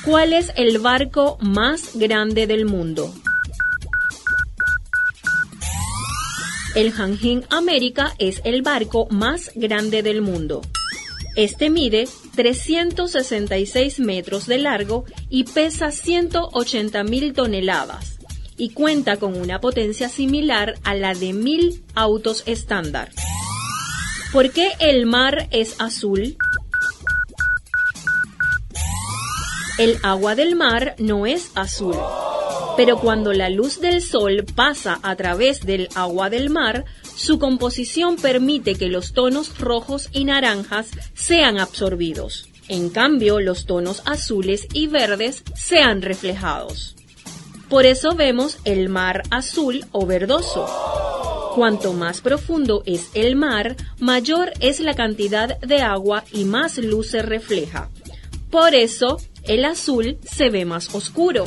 ¿Cuál 0.03 0.33
es 0.33 0.51
el 0.55 0.79
barco 0.79 1.37
más 1.39 1.91
grande 1.93 2.47
del 2.47 2.65
mundo? 2.65 3.13
El 6.73 6.93
Hanjin 6.97 7.43
América 7.49 8.15
es 8.17 8.41
el 8.45 8.61
barco 8.61 9.05
más 9.09 9.51
grande 9.55 10.03
del 10.03 10.21
mundo. 10.21 10.61
Este 11.35 11.69
mide 11.69 12.07
366 12.35 13.99
metros 13.99 14.47
de 14.47 14.57
largo 14.57 15.03
y 15.29 15.43
pesa 15.43 15.91
180 15.91 17.03
mil 17.03 17.33
toneladas 17.33 18.19
y 18.55 18.69
cuenta 18.69 19.17
con 19.17 19.35
una 19.35 19.59
potencia 19.59 20.07
similar 20.07 20.75
a 20.85 20.95
la 20.95 21.13
de 21.13 21.33
mil 21.33 21.83
autos 21.93 22.43
estándar. 22.45 23.11
¿Por 24.31 24.51
qué 24.51 24.71
el 24.79 25.05
mar 25.05 25.49
es 25.51 25.75
azul? 25.77 26.37
El 29.77 29.97
agua 30.03 30.35
del 30.35 30.55
mar 30.55 30.95
no 30.99 31.25
es 31.25 31.51
azul 31.55 31.97
pero 32.77 32.97
cuando 32.99 33.33
la 33.33 33.49
luz 33.49 33.79
del 33.79 34.01
sol 34.01 34.45
pasa 34.55 34.99
a 35.03 35.15
través 35.15 35.61
del 35.65 35.89
agua 35.95 36.29
del 36.29 36.49
mar, 36.49 36.85
su 37.15 37.39
composición 37.39 38.15
permite 38.15 38.75
que 38.75 38.87
los 38.87 39.13
tonos 39.13 39.59
rojos 39.59 40.09
y 40.11 40.25
naranjas 40.25 40.89
sean 41.13 41.59
absorbidos. 41.59 42.47
En 42.67 42.89
cambio, 42.89 43.39
los 43.39 43.65
tonos 43.65 44.01
azules 44.05 44.67
y 44.73 44.87
verdes 44.87 45.43
sean 45.55 46.01
reflejados. 46.01 46.95
Por 47.69 47.85
eso 47.85 48.15
vemos 48.15 48.59
el 48.65 48.89
mar 48.89 49.23
azul 49.29 49.85
o 49.91 50.05
verdoso. 50.05 50.67
Cuanto 51.55 51.93
más 51.93 52.21
profundo 52.21 52.83
es 52.85 53.09
el 53.13 53.35
mar, 53.35 53.75
mayor 53.99 54.53
es 54.61 54.79
la 54.79 54.93
cantidad 54.93 55.59
de 55.59 55.81
agua 55.81 56.23
y 56.31 56.45
más 56.45 56.77
luz 56.77 57.07
se 57.11 57.21
refleja. 57.21 57.89
Por 58.49 58.73
eso, 58.73 59.17
el 59.43 59.65
azul 59.65 60.17
se 60.23 60.49
ve 60.49 60.65
más 60.65 60.93
oscuro. 60.95 61.45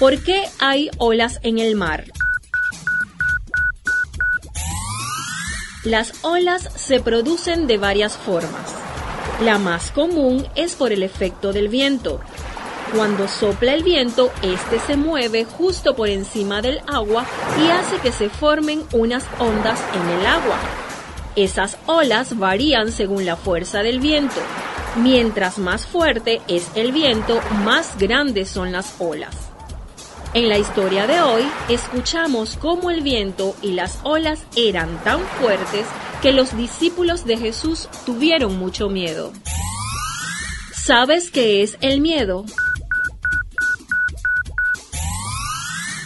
¿Por 0.00 0.18
qué 0.22 0.44
hay 0.58 0.88
olas 0.96 1.40
en 1.42 1.58
el 1.58 1.76
mar? 1.76 2.04
Las 5.84 6.24
olas 6.24 6.70
se 6.74 7.00
producen 7.00 7.66
de 7.66 7.76
varias 7.76 8.16
formas. 8.16 8.74
La 9.44 9.58
más 9.58 9.90
común 9.90 10.46
es 10.54 10.74
por 10.74 10.92
el 10.92 11.02
efecto 11.02 11.52
del 11.52 11.68
viento. 11.68 12.18
Cuando 12.94 13.28
sopla 13.28 13.74
el 13.74 13.82
viento, 13.82 14.32
este 14.40 14.78
se 14.78 14.96
mueve 14.96 15.44
justo 15.44 15.94
por 15.94 16.08
encima 16.08 16.62
del 16.62 16.80
agua 16.86 17.26
y 17.62 17.68
hace 17.68 17.98
que 17.98 18.10
se 18.10 18.30
formen 18.30 18.82
unas 18.94 19.26
ondas 19.38 19.78
en 19.92 20.18
el 20.18 20.24
agua. 20.24 20.58
Esas 21.36 21.76
olas 21.84 22.38
varían 22.38 22.90
según 22.90 23.26
la 23.26 23.36
fuerza 23.36 23.82
del 23.82 24.00
viento. 24.00 24.40
Mientras 24.96 25.58
más 25.58 25.84
fuerte 25.84 26.40
es 26.48 26.70
el 26.74 26.90
viento, 26.90 27.38
más 27.66 27.98
grandes 27.98 28.48
son 28.48 28.72
las 28.72 28.94
olas. 28.98 29.50
En 30.32 30.48
la 30.48 30.58
historia 30.58 31.08
de 31.08 31.20
hoy, 31.20 31.42
escuchamos 31.68 32.56
cómo 32.56 32.92
el 32.92 33.02
viento 33.02 33.56
y 33.62 33.72
las 33.72 33.98
olas 34.04 34.44
eran 34.56 35.02
tan 35.02 35.18
fuertes 35.40 35.86
que 36.22 36.32
los 36.32 36.56
discípulos 36.56 37.24
de 37.24 37.36
Jesús 37.36 37.88
tuvieron 38.06 38.56
mucho 38.56 38.88
miedo. 38.88 39.32
¿Sabes 40.72 41.32
qué 41.32 41.62
es 41.62 41.76
el 41.80 42.00
miedo? 42.00 42.44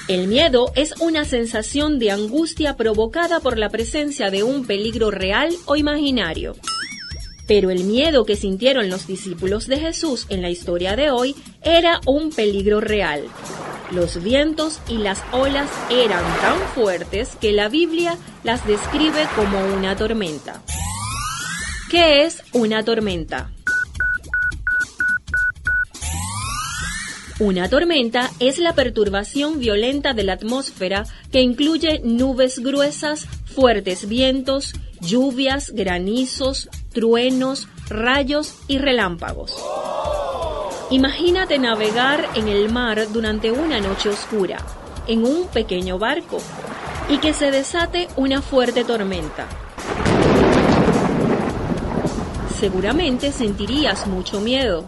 El 0.08 0.26
miedo 0.26 0.72
es 0.74 0.94
una 1.00 1.26
sensación 1.26 1.98
de 1.98 2.10
angustia 2.10 2.76
provocada 2.78 3.40
por 3.40 3.58
la 3.58 3.68
presencia 3.68 4.30
de 4.30 4.42
un 4.42 4.66
peligro 4.66 5.10
real 5.10 5.50
o 5.66 5.76
imaginario. 5.76 6.56
Pero 7.46 7.68
el 7.68 7.84
miedo 7.84 8.24
que 8.24 8.36
sintieron 8.36 8.88
los 8.88 9.06
discípulos 9.06 9.66
de 9.66 9.80
Jesús 9.80 10.24
en 10.30 10.40
la 10.40 10.48
historia 10.48 10.96
de 10.96 11.10
hoy 11.10 11.36
era 11.62 12.00
un 12.06 12.30
peligro 12.30 12.80
real. 12.80 13.24
Los 13.94 14.20
vientos 14.24 14.80
y 14.88 14.98
las 14.98 15.22
olas 15.30 15.70
eran 15.88 16.24
tan 16.40 16.58
fuertes 16.74 17.36
que 17.40 17.52
la 17.52 17.68
Biblia 17.68 18.18
las 18.42 18.66
describe 18.66 19.28
como 19.36 19.64
una 19.72 19.94
tormenta. 19.94 20.62
¿Qué 21.92 22.24
es 22.24 22.42
una 22.52 22.84
tormenta? 22.84 23.52
Una 27.38 27.68
tormenta 27.68 28.32
es 28.40 28.58
la 28.58 28.74
perturbación 28.74 29.60
violenta 29.60 30.12
de 30.12 30.24
la 30.24 30.32
atmósfera 30.32 31.04
que 31.30 31.40
incluye 31.40 32.00
nubes 32.02 32.58
gruesas, 32.58 33.28
fuertes 33.44 34.08
vientos, 34.08 34.72
lluvias, 35.02 35.70
granizos, 35.70 36.68
truenos, 36.92 37.68
rayos 37.88 38.56
y 38.66 38.78
relámpagos. 38.78 39.54
Imagínate 40.90 41.58
navegar 41.58 42.28
en 42.34 42.48
el 42.48 42.70
mar 42.70 43.06
durante 43.10 43.50
una 43.50 43.80
noche 43.80 44.10
oscura, 44.10 44.58
en 45.06 45.24
un 45.24 45.46
pequeño 45.48 45.98
barco, 45.98 46.38
y 47.08 47.18
que 47.18 47.32
se 47.32 47.50
desate 47.50 48.08
una 48.16 48.42
fuerte 48.42 48.84
tormenta. 48.84 49.46
Seguramente 52.60 53.32
sentirías 53.32 54.06
mucho 54.06 54.40
miedo, 54.40 54.86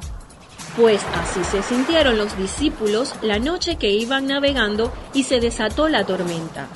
pues 0.77 1.01
así 1.15 1.43
se 1.45 1.63
sintieron 1.63 2.19
los 2.19 2.37
discípulos 2.37 3.15
la 3.23 3.39
noche 3.39 3.77
que 3.77 3.91
iban 3.91 4.27
navegando 4.27 4.93
y 5.15 5.25
se 5.25 5.41
desató 5.41 5.89
la 5.89 6.05
tormenta. 6.05 6.69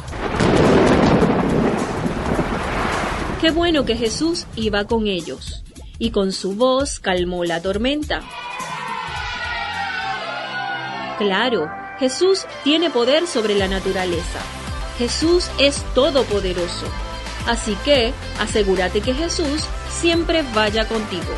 Qué 3.41 3.51
bueno 3.51 3.85
que 3.85 3.97
Jesús 3.97 4.47
iba 4.57 4.85
con 4.85 5.07
ellos, 5.07 5.63
y 5.99 6.11
con 6.11 6.33
su 6.33 6.55
voz 6.55 7.01
calmó 7.01 7.45
la 7.45 7.61
tormenta. 7.61 8.23
Claro, 11.21 11.71
Jesús 11.99 12.47
tiene 12.65 12.89
poder 12.89 13.27
sobre 13.27 13.55
la 13.55 13.69
naturaleza. 13.69 14.39
Jesús 14.97 15.51
es 15.59 15.83
todopoderoso. 15.93 16.87
Así 17.47 17.77
que 17.85 18.15
asegúrate 18.39 19.03
que 19.03 19.13
Jesús 19.13 19.67
siempre 19.91 20.43
vaya 20.55 20.89
contigo. 20.89 21.35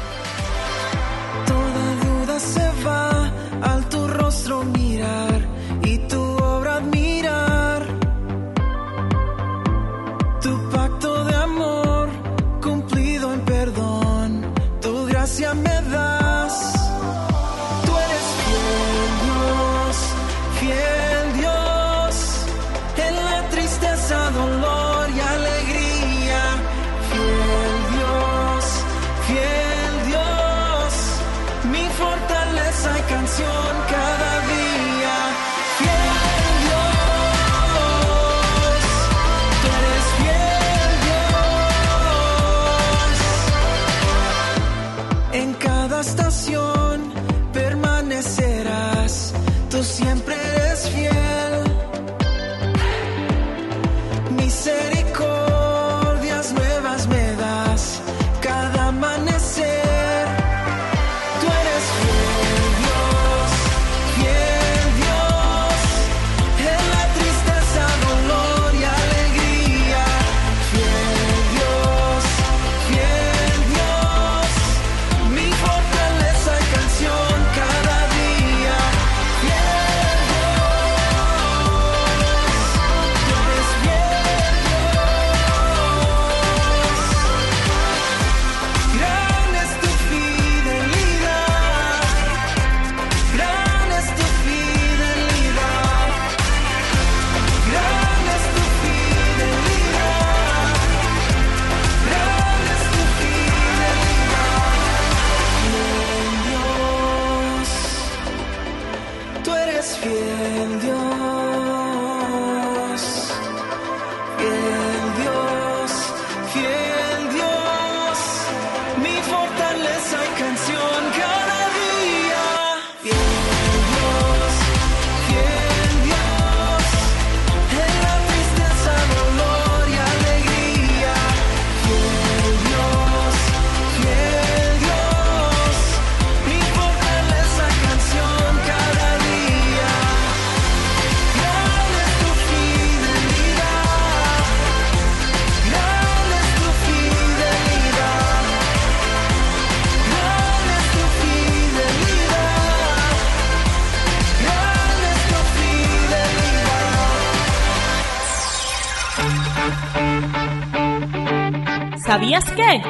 ¿Sabías 162.12 162.44
qué? 162.44 162.82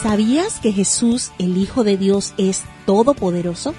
¿Sabías 0.00 0.60
que 0.60 0.70
Jesús, 0.70 1.32
el 1.40 1.56
Hijo 1.56 1.82
de 1.82 1.96
Dios, 1.96 2.32
es 2.38 2.62
todopoderoso? 2.86 3.74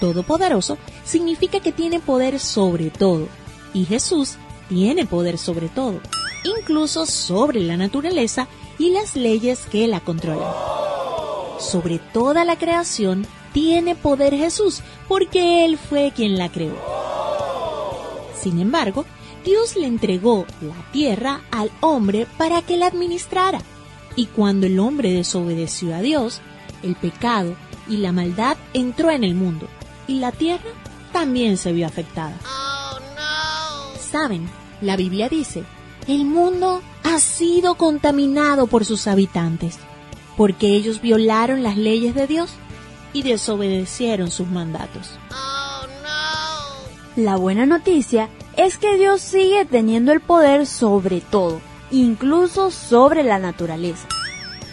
Todopoderoso 0.00 0.78
significa 1.04 1.60
que 1.60 1.70
tiene 1.70 2.00
poder 2.00 2.40
sobre 2.40 2.88
todo. 2.88 3.28
Y 3.74 3.84
Jesús 3.84 4.36
tiene 4.70 5.04
poder 5.04 5.36
sobre 5.36 5.68
todo, 5.68 6.00
incluso 6.44 7.04
sobre 7.04 7.60
la 7.60 7.76
naturaleza 7.76 8.48
y 8.78 8.88
las 8.88 9.16
leyes 9.16 9.66
que 9.70 9.86
la 9.86 10.00
controlan. 10.00 10.50
Sobre 11.60 11.98
toda 11.98 12.46
la 12.46 12.56
creación 12.56 13.26
tiene 13.52 13.94
poder 13.94 14.34
Jesús, 14.34 14.80
porque 15.08 15.66
Él 15.66 15.76
fue 15.76 16.10
quien 16.16 16.38
la 16.38 16.50
creó. 16.50 16.74
Sin 18.40 18.58
embargo, 18.60 19.04
Dios 19.44 19.76
le 19.76 19.86
entregó 19.86 20.46
la 20.60 20.90
tierra 20.90 21.42
al 21.50 21.70
hombre 21.80 22.26
para 22.38 22.62
que 22.62 22.76
la 22.76 22.86
administrara. 22.86 23.60
Y 24.16 24.26
cuando 24.26 24.66
el 24.66 24.78
hombre 24.78 25.12
desobedeció 25.12 25.94
a 25.94 26.00
Dios, 26.00 26.40
el 26.82 26.96
pecado 26.96 27.56
y 27.88 27.98
la 27.98 28.12
maldad 28.12 28.56
entró 28.72 29.10
en 29.10 29.24
el 29.24 29.34
mundo, 29.34 29.68
y 30.06 30.18
la 30.18 30.32
tierra 30.32 30.70
también 31.12 31.56
se 31.56 31.72
vio 31.72 31.86
afectada. 31.86 32.38
Saben, 34.00 34.48
la 34.80 34.96
Biblia 34.96 35.28
dice, 35.28 35.64
el 36.06 36.24
mundo 36.24 36.82
ha 37.02 37.18
sido 37.18 37.74
contaminado 37.74 38.66
por 38.66 38.84
sus 38.84 39.06
habitantes, 39.06 39.78
porque 40.36 40.74
ellos 40.74 41.00
violaron 41.00 41.62
las 41.62 41.76
leyes 41.76 42.14
de 42.14 42.26
Dios 42.26 42.50
y 43.12 43.22
desobedecieron 43.22 44.30
sus 44.30 44.48
mandatos. 44.48 45.10
La 47.16 47.36
buena 47.36 47.66
noticia 47.66 48.28
es 48.56 48.78
que 48.78 48.96
Dios 48.96 49.20
sigue 49.20 49.64
teniendo 49.64 50.12
el 50.12 50.20
poder 50.20 50.66
sobre 50.66 51.20
todo, 51.20 51.60
incluso 51.90 52.70
sobre 52.70 53.22
la 53.22 53.38
naturaleza. 53.38 54.06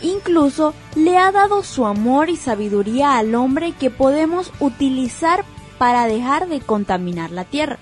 Incluso 0.02 0.74
le 0.96 1.18
ha 1.18 1.32
dado 1.32 1.64
su 1.64 1.86
amor 1.86 2.30
y 2.30 2.36
sabiduría 2.36 3.18
al 3.18 3.36
hombre 3.36 3.74
que 3.74 3.90
podemos 3.90 4.52
utilizar 4.60 5.46
para 5.78 6.06
dejar 6.06 6.48
de 6.48 6.60
contaminar 6.60 7.32
la 7.32 7.44
tierra 7.44 7.78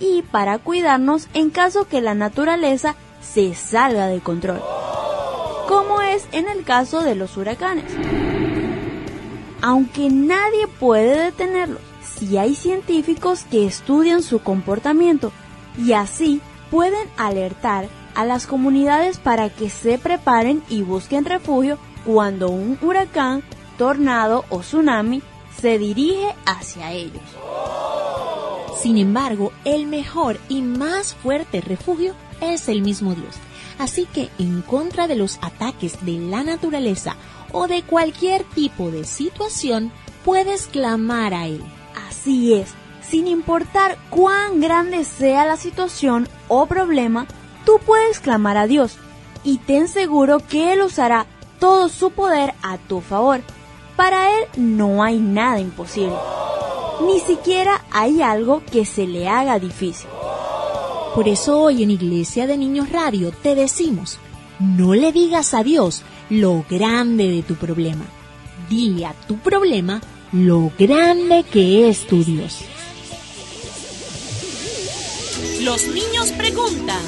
y 0.00 0.22
para 0.22 0.58
cuidarnos 0.58 1.28
en 1.34 1.50
caso 1.50 1.86
que 1.86 2.00
la 2.00 2.14
naturaleza 2.14 2.96
se 3.20 3.54
salga 3.54 4.08
de 4.08 4.20
control, 4.20 4.60
como 5.68 6.00
es 6.02 6.26
en 6.32 6.48
el 6.48 6.64
caso 6.64 7.02
de 7.02 7.14
los 7.14 7.36
huracanes. 7.36 7.84
Aunque 9.60 10.10
nadie 10.10 10.66
puede 10.80 11.16
detenerlos, 11.16 11.80
si 12.02 12.38
hay 12.38 12.54
científicos 12.54 13.44
que 13.50 13.66
estudian 13.66 14.22
su 14.22 14.40
comportamiento 14.40 15.32
y 15.78 15.92
así 15.92 16.40
pueden 16.70 17.08
alertar 17.16 17.88
a 18.14 18.24
las 18.24 18.46
comunidades 18.46 19.18
para 19.18 19.48
que 19.48 19.70
se 19.70 19.98
preparen 19.98 20.62
y 20.68 20.82
busquen 20.82 21.24
refugio 21.24 21.78
cuando 22.04 22.50
un 22.50 22.78
huracán, 22.82 23.42
tornado 23.78 24.44
o 24.50 24.60
tsunami 24.60 25.22
se 25.60 25.78
dirige 25.78 26.34
hacia 26.44 26.92
ellos. 26.92 27.22
Sin 28.80 28.98
embargo, 28.98 29.52
el 29.64 29.86
mejor 29.86 30.40
y 30.48 30.62
más 30.62 31.14
fuerte 31.14 31.60
refugio 31.60 32.14
es 32.40 32.68
el 32.68 32.82
mismo 32.82 33.14
Dios. 33.14 33.36
Así 33.78 34.06
que 34.06 34.28
en 34.38 34.62
contra 34.62 35.06
de 35.06 35.16
los 35.16 35.38
ataques 35.40 36.04
de 36.04 36.18
la 36.18 36.42
naturaleza 36.42 37.16
o 37.52 37.68
de 37.68 37.82
cualquier 37.82 38.44
tipo 38.44 38.90
de 38.90 39.04
situación, 39.04 39.92
puedes 40.24 40.66
clamar 40.66 41.34
a 41.34 41.46
Él. 41.46 41.62
Así 42.22 42.54
es, 42.54 42.68
sin 43.00 43.26
importar 43.26 43.98
cuán 44.08 44.60
grande 44.60 45.04
sea 45.04 45.44
la 45.44 45.56
situación 45.56 46.28
o 46.46 46.66
problema, 46.66 47.26
tú 47.66 47.80
puedes 47.84 48.20
clamar 48.20 48.56
a 48.56 48.68
Dios 48.68 48.96
y 49.42 49.58
ten 49.58 49.88
seguro 49.88 50.38
que 50.38 50.72
Él 50.72 50.82
usará 50.82 51.26
todo 51.58 51.88
su 51.88 52.12
poder 52.12 52.54
a 52.62 52.78
tu 52.78 53.00
favor. 53.00 53.40
Para 53.96 54.30
Él 54.30 54.44
no 54.56 55.02
hay 55.02 55.18
nada 55.18 55.58
imposible. 55.58 56.14
Ni 57.04 57.18
siquiera 57.18 57.82
hay 57.90 58.22
algo 58.22 58.62
que 58.70 58.84
se 58.84 59.08
le 59.08 59.28
haga 59.28 59.58
difícil. 59.58 60.08
Por 61.16 61.26
eso 61.26 61.58
hoy 61.58 61.82
en 61.82 61.90
Iglesia 61.90 62.46
de 62.46 62.56
Niños 62.56 62.90
Radio 62.90 63.32
te 63.32 63.56
decimos, 63.56 64.20
no 64.60 64.94
le 64.94 65.10
digas 65.10 65.54
a 65.54 65.64
Dios 65.64 66.04
lo 66.30 66.64
grande 66.70 67.28
de 67.28 67.42
tu 67.42 67.56
problema. 67.56 68.04
Dile 68.70 69.06
a 69.06 69.12
tu 69.26 69.38
problema 69.38 70.00
lo 70.32 70.72
grande 70.78 71.44
que 71.44 71.90
es 71.90 72.06
tu 72.06 72.24
Dios. 72.24 72.60
Los 75.60 75.86
niños 75.88 76.32
preguntan. 76.32 77.02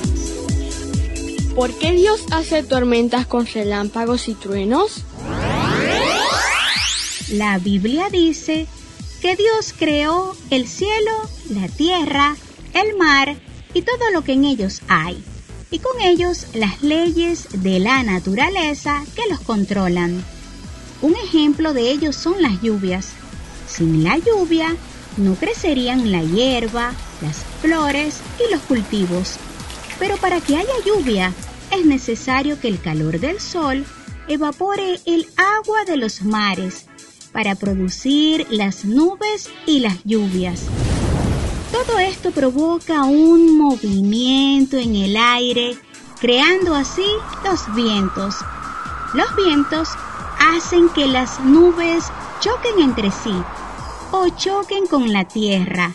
¿Por 1.55 1.73
qué 1.79 1.93
Dios 1.93 2.21
hace 2.33 2.63
tormentas 2.63 3.27
con 3.27 3.47
relámpagos 3.47 4.29
y 4.29 4.35
truenos? 4.35 5.05
La 7.31 7.59
Biblia 7.59 8.11
dice 8.11 8.67
que 9.23 9.37
Dios 9.37 9.73
creó 9.79 10.37
el 10.51 10.69
cielo, 10.69 11.13
la 11.49 11.69
tierra, 11.69 12.37
el 12.75 12.97
mar 12.99 13.37
y 13.73 13.83
todo 13.83 14.11
lo 14.13 14.23
que 14.23 14.33
en 14.33 14.45
ellos 14.45 14.83
hay, 14.89 15.25
y 15.71 15.79
con 15.79 15.99
ellos 16.03 16.49
las 16.53 16.83
leyes 16.83 17.49
de 17.63 17.81
la 17.81 18.03
naturaleza 18.03 19.03
que 19.17 19.23
los 19.31 19.41
controlan. 19.41 20.23
Un 21.03 21.15
ejemplo 21.17 21.73
de 21.73 21.91
ello 21.91 22.13
son 22.13 22.41
las 22.43 22.61
lluvias. 22.63 23.11
Sin 23.69 24.05
la 24.05 24.19
lluvia 24.19 24.77
no 25.17 25.35
crecerían 25.35 26.11
la 26.11 26.23
hierba, 26.23 26.93
las 27.21 27.45
flores 27.61 28.21
y 28.39 28.53
los 28.53 28.63
cultivos. 28.63 29.37
Pero 29.99 30.17
para 30.17 30.41
que 30.41 30.57
haya 30.57 30.73
lluvia 30.85 31.33
es 31.71 31.85
necesario 31.85 32.61
que 32.61 32.69
el 32.69 32.81
calor 32.81 33.21
del 33.21 33.41
sol 33.41 33.85
evapore 34.29 35.01
el 35.05 35.27
agua 35.37 35.85
de 35.87 35.97
los 35.97 36.23
mares 36.23 36.87
para 37.33 37.55
producir 37.57 38.47
las 38.51 38.85
nubes 38.85 39.51
y 39.67 39.81
las 39.81 40.03
lluvias. 40.05 40.63
Todo 41.73 41.99
esto 41.99 42.31
provoca 42.31 43.03
un 43.03 43.59
movimiento 43.59 44.79
en 44.79 44.95
el 44.95 45.17
aire, 45.17 45.77
creando 46.21 46.75
así 46.75 47.07
los 47.45 47.75
vientos. 47.75 48.37
Los 49.15 49.35
vientos 49.35 49.89
hacen 50.45 50.89
que 50.91 51.07
las 51.07 51.41
nubes 51.41 52.05
choquen 52.41 52.79
entre 52.81 53.11
sí 53.11 53.35
o 54.11 54.29
choquen 54.29 54.87
con 54.87 55.13
la 55.13 55.25
tierra. 55.25 55.93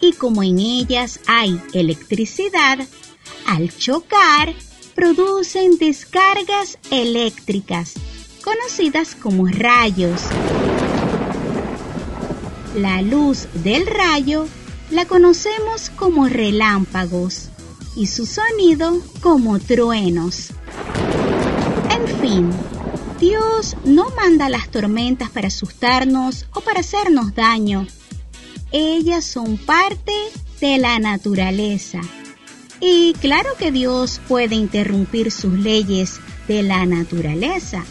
Y 0.00 0.14
como 0.14 0.42
en 0.42 0.58
ellas 0.58 1.20
hay 1.26 1.60
electricidad, 1.72 2.78
al 3.46 3.76
chocar 3.76 4.54
producen 4.94 5.76
descargas 5.78 6.78
eléctricas, 6.90 7.94
conocidas 8.42 9.14
como 9.14 9.46
rayos. 9.46 10.22
La 12.76 13.02
luz 13.02 13.46
del 13.62 13.86
rayo 13.86 14.46
la 14.90 15.04
conocemos 15.04 15.90
como 15.90 16.28
relámpagos 16.28 17.50
y 17.94 18.06
su 18.06 18.26
sonido 18.26 18.98
como 19.20 19.58
truenos. 19.58 20.48
En 21.90 22.20
fin, 22.20 22.50
Dios 23.22 23.76
no 23.84 24.10
manda 24.16 24.48
las 24.48 24.68
tormentas 24.68 25.30
para 25.30 25.46
asustarnos 25.46 26.46
o 26.54 26.60
para 26.60 26.80
hacernos 26.80 27.36
daño. 27.36 27.86
Ellas 28.72 29.24
son 29.24 29.58
parte 29.58 30.12
de 30.60 30.78
la 30.78 30.98
naturaleza. 30.98 32.00
Y 32.80 33.12
claro 33.20 33.50
que 33.56 33.70
Dios 33.70 34.20
puede 34.26 34.56
interrumpir 34.56 35.30
sus 35.30 35.52
leyes 35.52 36.18
de 36.48 36.64
la 36.64 36.84
naturaleza, 36.84 37.84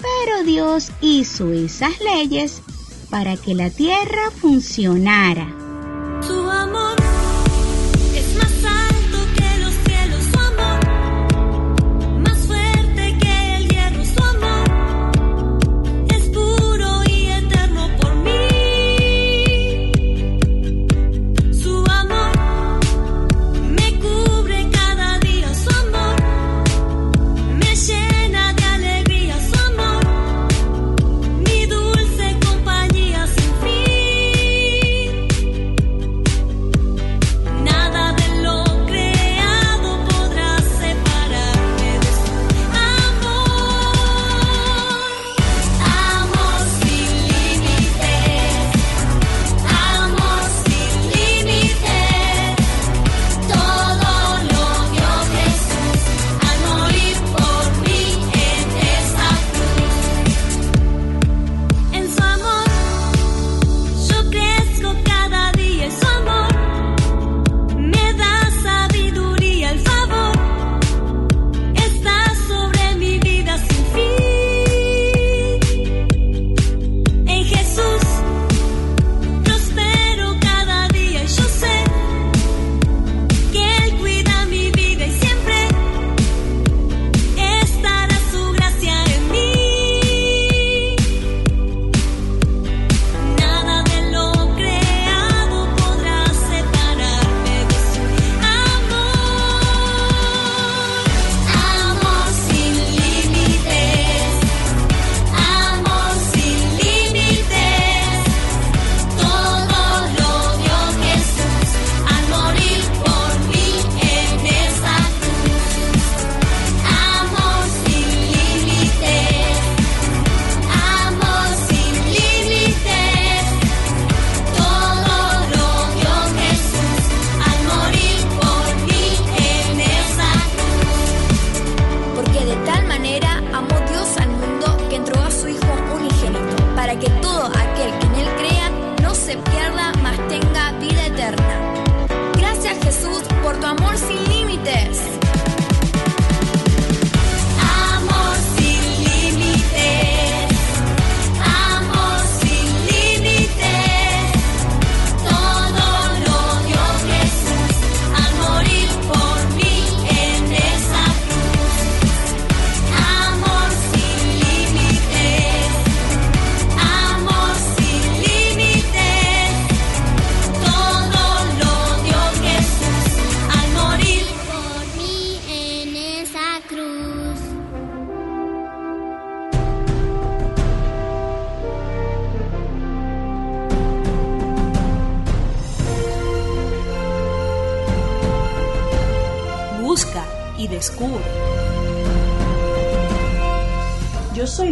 pero 0.00 0.44
Dios 0.44 0.92
hizo 1.00 1.50
esas 1.50 1.98
leyes 1.98 2.62
para 3.10 3.36
que 3.36 3.56
la 3.56 3.70
tierra 3.70 4.30
funcionara. 4.40 5.69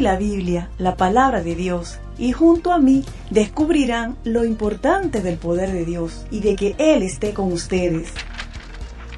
La 0.09 0.16
Biblia, 0.16 0.71
la 0.79 0.97
palabra 0.97 1.42
de 1.42 1.55
Dios, 1.55 1.99
y 2.16 2.33
junto 2.33 2.73
a 2.73 2.79
mí 2.79 3.05
descubrirán 3.29 4.16
lo 4.25 4.47
importante 4.47 5.21
del 5.21 5.37
poder 5.37 5.71
de 5.71 5.85
Dios 5.85 6.25
y 6.31 6.40
de 6.40 6.57
que 6.57 6.75
Él 6.79 7.03
esté 7.03 7.35
con 7.35 7.53
ustedes. 7.53 8.09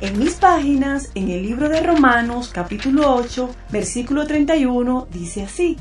En 0.00 0.18
mis 0.18 0.34
páginas, 0.34 1.12
en 1.14 1.28
el 1.28 1.42
libro 1.42 1.68
de 1.68 1.80
Romanos 1.80 2.50
capítulo 2.52 3.14
8, 3.14 3.50
versículo 3.70 4.26
31, 4.26 5.06
dice 5.12 5.44
así, 5.44 5.76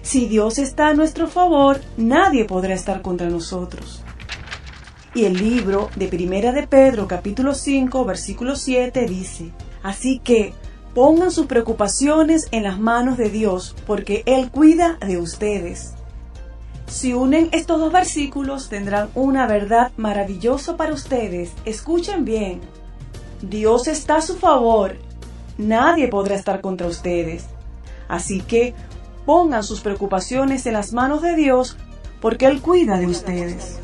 Si 0.00 0.28
Dios 0.28 0.56
está 0.58 0.88
a 0.88 0.94
nuestro 0.94 1.28
favor, 1.28 1.82
nadie 1.98 2.46
podrá 2.46 2.72
estar 2.72 3.02
contra 3.02 3.28
nosotros. 3.28 4.02
Y 5.14 5.26
el 5.26 5.34
libro 5.34 5.90
de 5.94 6.08
Primera 6.08 6.52
de 6.52 6.66
Pedro 6.66 7.06
capítulo 7.06 7.52
5, 7.52 8.02
versículo 8.06 8.56
7 8.56 9.04
dice, 9.04 9.50
Así 9.82 10.20
que 10.20 10.54
pongan 10.94 11.30
sus 11.30 11.46
preocupaciones 11.46 12.48
en 12.52 12.62
las 12.62 12.78
manos 12.78 13.18
de 13.18 13.28
Dios, 13.28 13.74
porque 13.86 14.22
Él 14.26 14.50
cuida 14.50 14.96
de 15.06 15.18
ustedes. 15.18 15.94
Si 16.86 17.12
unen 17.12 17.48
estos 17.52 17.80
dos 17.80 17.92
versículos 17.92 18.68
tendrán 18.68 19.08
una 19.14 19.46
verdad 19.46 19.90
maravillosa 19.96 20.76
para 20.76 20.92
ustedes. 20.92 21.52
Escuchen 21.64 22.24
bien. 22.24 22.60
Dios 23.42 23.88
está 23.88 24.16
a 24.16 24.22
su 24.22 24.36
favor. 24.36 24.96
Nadie 25.58 26.08
podrá 26.08 26.36
estar 26.36 26.60
contra 26.60 26.86
ustedes. 26.86 27.46
Así 28.06 28.40
que 28.40 28.74
pongan 29.26 29.64
sus 29.64 29.80
preocupaciones 29.80 30.66
en 30.66 30.74
las 30.74 30.92
manos 30.92 31.22
de 31.22 31.34
Dios 31.34 31.76
porque 32.20 32.46
Él 32.46 32.60
cuida 32.60 32.98
de 32.98 33.06
ustedes. 33.06 33.80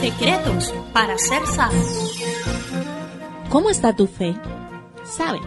Secretos 0.00 0.72
para 0.94 1.18
ser 1.18 1.46
sabios. 1.46 2.16
¿Cómo 3.50 3.68
está 3.68 3.94
tu 3.94 4.06
fe? 4.06 4.34
Saben, 5.04 5.42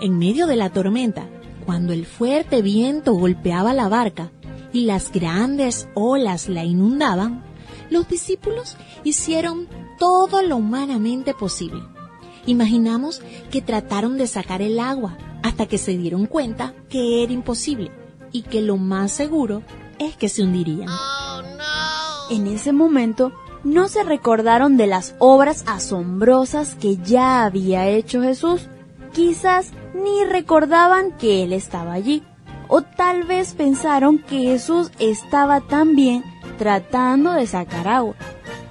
en 0.00 0.18
medio 0.18 0.46
de 0.46 0.56
la 0.56 0.70
tormenta, 0.70 1.28
cuando 1.66 1.92
el 1.92 2.06
fuerte 2.06 2.62
viento 2.62 3.12
golpeaba 3.12 3.74
la 3.74 3.90
barca 3.90 4.32
y 4.72 4.86
las 4.86 5.12
grandes 5.12 5.86
olas 5.92 6.48
la 6.48 6.64
inundaban, 6.64 7.44
los 7.90 8.08
discípulos 8.08 8.78
hicieron 9.04 9.68
todo 9.98 10.40
lo 10.40 10.56
humanamente 10.56 11.34
posible. 11.34 11.82
Imaginamos 12.46 13.20
que 13.50 13.60
trataron 13.60 14.16
de 14.16 14.26
sacar 14.26 14.62
el 14.62 14.80
agua 14.80 15.18
hasta 15.42 15.66
que 15.66 15.76
se 15.76 15.98
dieron 15.98 16.24
cuenta 16.24 16.72
que 16.88 17.22
era 17.22 17.34
imposible 17.34 17.92
y 18.32 18.42
que 18.42 18.62
lo 18.62 18.78
más 18.78 19.12
seguro 19.12 19.62
es 19.98 20.16
que 20.16 20.30
se 20.30 20.42
hundirían. 20.42 20.88
En 22.30 22.46
ese 22.46 22.72
momento 22.72 23.32
no 23.64 23.88
se 23.88 24.02
recordaron 24.02 24.76
de 24.76 24.86
las 24.86 25.14
obras 25.18 25.64
asombrosas 25.66 26.74
que 26.74 26.96
ya 26.96 27.44
había 27.44 27.88
hecho 27.88 28.22
Jesús. 28.22 28.68
Quizás 29.12 29.72
ni 29.94 30.24
recordaban 30.24 31.12
que 31.16 31.42
Él 31.42 31.52
estaba 31.52 31.92
allí. 31.92 32.22
O 32.68 32.82
tal 32.82 33.24
vez 33.24 33.54
pensaron 33.54 34.18
que 34.18 34.42
Jesús 34.42 34.90
estaba 34.98 35.60
también 35.60 36.24
tratando 36.58 37.32
de 37.32 37.46
sacar 37.46 37.88
agua. 37.88 38.14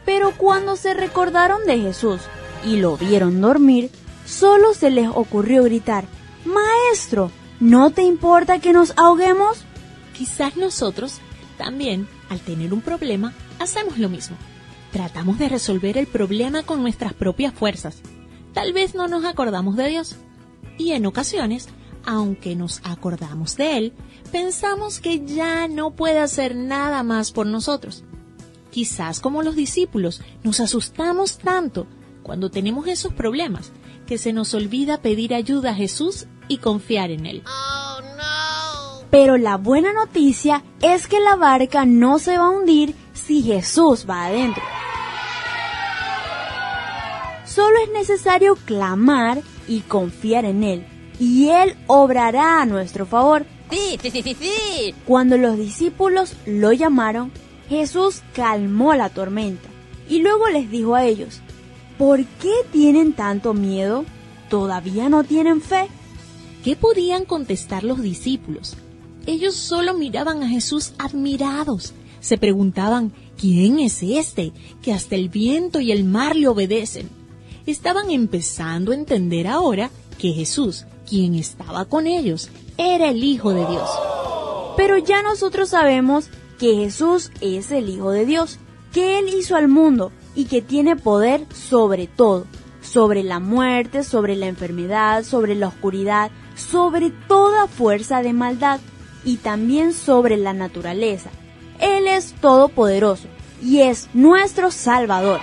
Pero 0.06 0.32
cuando 0.38 0.76
se 0.76 0.94
recordaron 0.94 1.66
de 1.66 1.80
Jesús 1.80 2.22
y 2.66 2.78
lo 2.78 2.98
vieron 2.98 3.42
dormir, 3.42 3.92
solo 4.26 4.74
se 4.74 4.90
les 4.90 5.10
ocurrió 5.10 5.64
gritar, 5.64 6.06
Maestro, 6.46 7.32
¿no 7.60 7.92
te 7.92 8.04
importa 8.04 8.60
que 8.60 8.74
nos 8.74 8.94
ahoguemos? 8.98 9.64
Quizás 10.18 10.56
nosotros 10.56 11.20
también, 11.58 12.08
al 12.30 12.40
tener 12.40 12.74
un 12.74 12.82
problema, 12.82 13.34
hacemos 13.60 13.98
lo 13.98 14.10
mismo. 14.10 14.38
Tratamos 14.92 15.38
de 15.38 15.50
resolver 15.50 15.98
el 15.98 16.08
problema 16.08 16.64
con 16.64 16.82
nuestras 16.82 17.14
propias 17.14 17.54
fuerzas. 17.54 18.02
Tal 18.54 18.74
vez 18.74 18.96
no 18.96 19.08
nos 19.08 19.24
acordamos 19.26 19.76
de 19.76 19.88
Dios. 19.88 20.16
Y 20.78 20.94
en 20.94 21.06
ocasiones, 21.06 21.70
aunque 22.06 22.56
nos 22.56 22.82
acordamos 22.84 23.56
de 23.56 23.78
Él, 23.78 23.94
pensamos 24.32 25.00
que 25.00 25.26
ya 25.26 25.68
no 25.68 25.92
puede 25.92 26.20
hacer 26.20 26.56
nada 26.56 27.04
más 27.04 27.32
por 27.32 27.46
nosotros. 27.46 28.04
Quizás 28.72 29.20
como 29.20 29.44
los 29.44 29.56
discípulos, 29.56 30.22
nos 30.44 30.60
asustamos 30.60 31.38
tanto 31.38 31.86
cuando 32.24 32.50
tenemos 32.50 32.88
esos 32.88 33.14
problemas 33.14 33.72
que 34.08 34.18
se 34.18 34.34
nos 34.34 34.54
olvida 34.54 35.02
pedir 35.02 35.34
ayuda 35.34 35.72
a 35.72 35.76
Jesús 35.76 36.26
y 36.48 36.58
confiar 36.58 37.12
en 37.12 37.26
Él. 37.28 37.44
Pero 39.12 39.38
la 39.38 39.58
buena 39.58 39.94
noticia 39.94 40.64
es 40.82 41.08
que 41.08 41.20
la 41.20 41.36
barca 41.36 41.86
no 41.86 42.20
se 42.20 42.38
va 42.38 42.46
a 42.46 42.50
hundir 42.50 42.96
si 43.30 43.44
Jesús 43.44 44.08
va 44.10 44.26
adentro. 44.26 44.64
Solo 47.46 47.78
es 47.84 47.92
necesario 47.92 48.56
clamar 48.56 49.44
y 49.68 49.82
confiar 49.82 50.46
en 50.46 50.64
Él, 50.64 50.88
y 51.20 51.50
Él 51.50 51.76
obrará 51.86 52.60
a 52.60 52.66
nuestro 52.66 53.06
favor. 53.06 53.46
Sí, 53.70 54.00
sí, 54.02 54.10
sí, 54.10 54.24
sí, 54.24 54.34
sí. 54.34 54.96
Cuando 55.06 55.38
los 55.38 55.58
discípulos 55.58 56.34
lo 56.48 56.72
llamaron, 56.72 57.32
Jesús 57.70 58.24
calmó 58.34 58.96
la 58.96 59.10
tormenta 59.10 59.70
y 60.10 60.24
luego 60.24 60.50
les 60.50 60.72
dijo 60.72 60.96
a 60.96 61.06
ellos, 61.06 61.40
¿por 62.00 62.26
qué 62.26 62.54
tienen 62.72 63.14
tanto 63.14 63.54
miedo? 63.54 64.06
¿Todavía 64.50 65.08
no 65.08 65.24
tienen 65.24 65.62
fe? 65.62 65.88
¿Qué 66.64 66.76
podían 66.76 67.26
contestar 67.26 67.84
los 67.84 68.02
discípulos? 68.02 68.76
Ellos 69.28 69.54
solo 69.54 69.94
miraban 69.94 70.42
a 70.42 70.48
Jesús 70.48 70.94
admirados. 70.98 71.94
Se 72.20 72.38
preguntaban, 72.38 73.14
¿quién 73.40 73.80
es 73.80 74.04
este 74.04 74.52
que 74.82 74.94
hasta 74.94 75.16
el 75.16 75.30
viento 75.30 75.80
y 75.80 75.92
el 75.92 76.04
mar 76.04 76.36
le 76.36 76.48
obedecen? 76.48 77.10
Estaban 77.66 78.10
empezando 78.12 78.92
a 78.92 78.96
entender 78.96 79.48
ahora 79.48 79.90
que 80.18 80.34
Jesús, 80.34 80.86
quien 81.08 81.36
estaba 81.36 81.86
con 81.86 82.08
ellos, 82.08 82.50
era 82.78 83.10
el 83.10 83.24
Hijo 83.24 83.52
de 83.52 83.66
Dios. 83.66 83.90
Pero 84.76 84.98
ya 84.98 85.22
nosotros 85.22 85.70
sabemos 85.70 86.30
que 86.58 86.76
Jesús 86.76 87.32
es 87.42 87.72
el 87.72 87.90
Hijo 87.90 88.12
de 88.12 88.26
Dios, 88.26 88.60
que 88.94 89.20
Él 89.20 89.30
hizo 89.30 89.56
al 89.56 89.68
mundo 89.68 90.12
y 90.36 90.46
que 90.46 90.62
tiene 90.62 90.96
poder 90.96 91.46
sobre 91.54 92.08
todo, 92.08 92.46
sobre 92.82 93.24
la 93.24 93.40
muerte, 93.40 94.04
sobre 94.04 94.36
la 94.36 94.48
enfermedad, 94.48 95.24
sobre 95.24 95.56
la 95.56 95.68
oscuridad, 95.68 96.32
sobre 96.56 97.12
toda 97.28 97.68
fuerza 97.68 98.22
de 98.22 98.34
maldad 98.34 98.80
y 99.24 99.38
también 99.38 99.94
sobre 99.94 100.38
la 100.38 100.54
naturaleza. 100.54 101.30
Él 101.80 102.08
es 102.08 102.34
todopoderoso 102.34 103.28
y 103.64 103.82
es 103.82 104.10
nuestro 104.14 104.72
Salvador. 104.72 105.40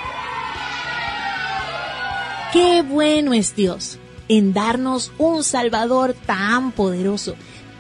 Qué 2.53 2.83
bueno 2.83 3.33
es 3.33 3.55
Dios 3.55 3.99
en 4.29 4.53
darnos 4.53 5.13
un 5.19 5.45
Salvador 5.45 6.15
tan 6.27 6.73
poderoso, 6.73 7.35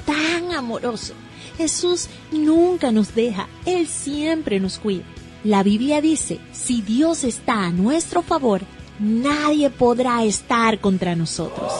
tan 0.04 0.52
amoroso. 0.52 1.14
Jesús 1.57 2.09
nunca 2.32 2.92
nos 2.92 3.14
deja, 3.14 3.48
Él 3.64 3.86
siempre 3.86 4.61
nos 4.61 4.78
cuida. 4.78 5.04
La 5.44 5.62
Biblia 5.62 6.00
dice, 6.00 6.40
si 6.52 6.82
Dios 6.82 7.24
está 7.24 7.64
a 7.64 7.70
nuestro 7.70 8.22
favor, 8.22 8.62
nadie 8.98 9.70
podrá 9.70 10.24
estar 10.24 10.80
contra 10.80 11.14
nosotros. 11.14 11.72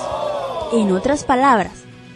En 0.73 0.93
otras 0.93 1.25
palabras, 1.25 1.73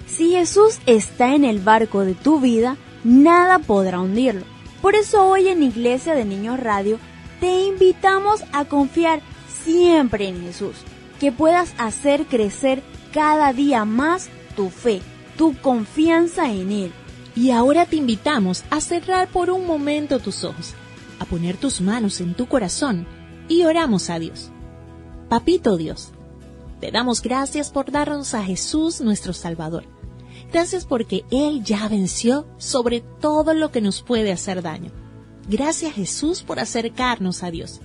si 0.06 0.30
Jesús 0.30 0.78
está 0.86 1.34
en 1.34 1.44
el 1.44 1.58
barco 1.58 2.04
de 2.04 2.14
tu 2.14 2.40
vida, 2.40 2.76
nada 3.04 3.58
podrá 3.58 4.00
hundirlo. 4.00 4.44
Por 4.82 4.94
eso 4.94 5.26
hoy 5.26 5.48
en 5.48 5.62
Iglesia 5.62 6.14
de 6.14 6.24
Niños 6.24 6.58
Radio 6.58 6.98
te 7.40 7.64
invitamos 7.64 8.44
a 8.52 8.64
confiar 8.64 9.20
siempre 9.64 10.28
en 10.28 10.42
Jesús, 10.42 10.76
que 11.18 11.32
puedas 11.32 11.74
hacer 11.78 12.26
crecer 12.26 12.82
cada 13.12 13.52
día 13.52 13.84
más 13.84 14.30
tu 14.56 14.70
fe, 14.70 15.02
tu 15.36 15.54
confianza 15.60 16.50
en 16.50 16.72
Él. 16.72 16.92
Y 17.36 17.50
ahora 17.50 17.86
te 17.86 17.96
invitamos 17.96 18.64
a 18.70 18.80
cerrar 18.80 19.28
por 19.28 19.50
un 19.50 19.66
momento 19.66 20.18
tus 20.18 20.44
ojos, 20.44 20.74
a 21.18 21.24
poner 21.24 21.56
tus 21.56 21.80
manos 21.80 22.20
en 22.20 22.34
tu 22.34 22.46
corazón 22.46 23.06
y 23.48 23.64
oramos 23.64 24.10
a 24.10 24.18
Dios. 24.18 24.50
Papito 25.28 25.76
Dios, 25.76 26.10
te 26.80 26.90
damos 26.90 27.22
gracias 27.22 27.70
por 27.70 27.90
darnos 27.90 28.34
a 28.34 28.42
Jesús 28.42 29.00
nuestro 29.00 29.32
Salvador. 29.32 29.99
Gracias 30.52 30.84
porque 30.84 31.24
Él 31.30 31.62
ya 31.62 31.88
venció 31.88 32.46
sobre 32.58 33.00
todo 33.00 33.54
lo 33.54 33.70
que 33.70 33.80
nos 33.80 34.02
puede 34.02 34.32
hacer 34.32 34.62
daño. 34.62 34.90
Gracias 35.48 35.94
Jesús 35.94 36.42
por 36.42 36.58
acercarnos 36.58 37.42
a 37.42 37.50
Dios. 37.50 37.80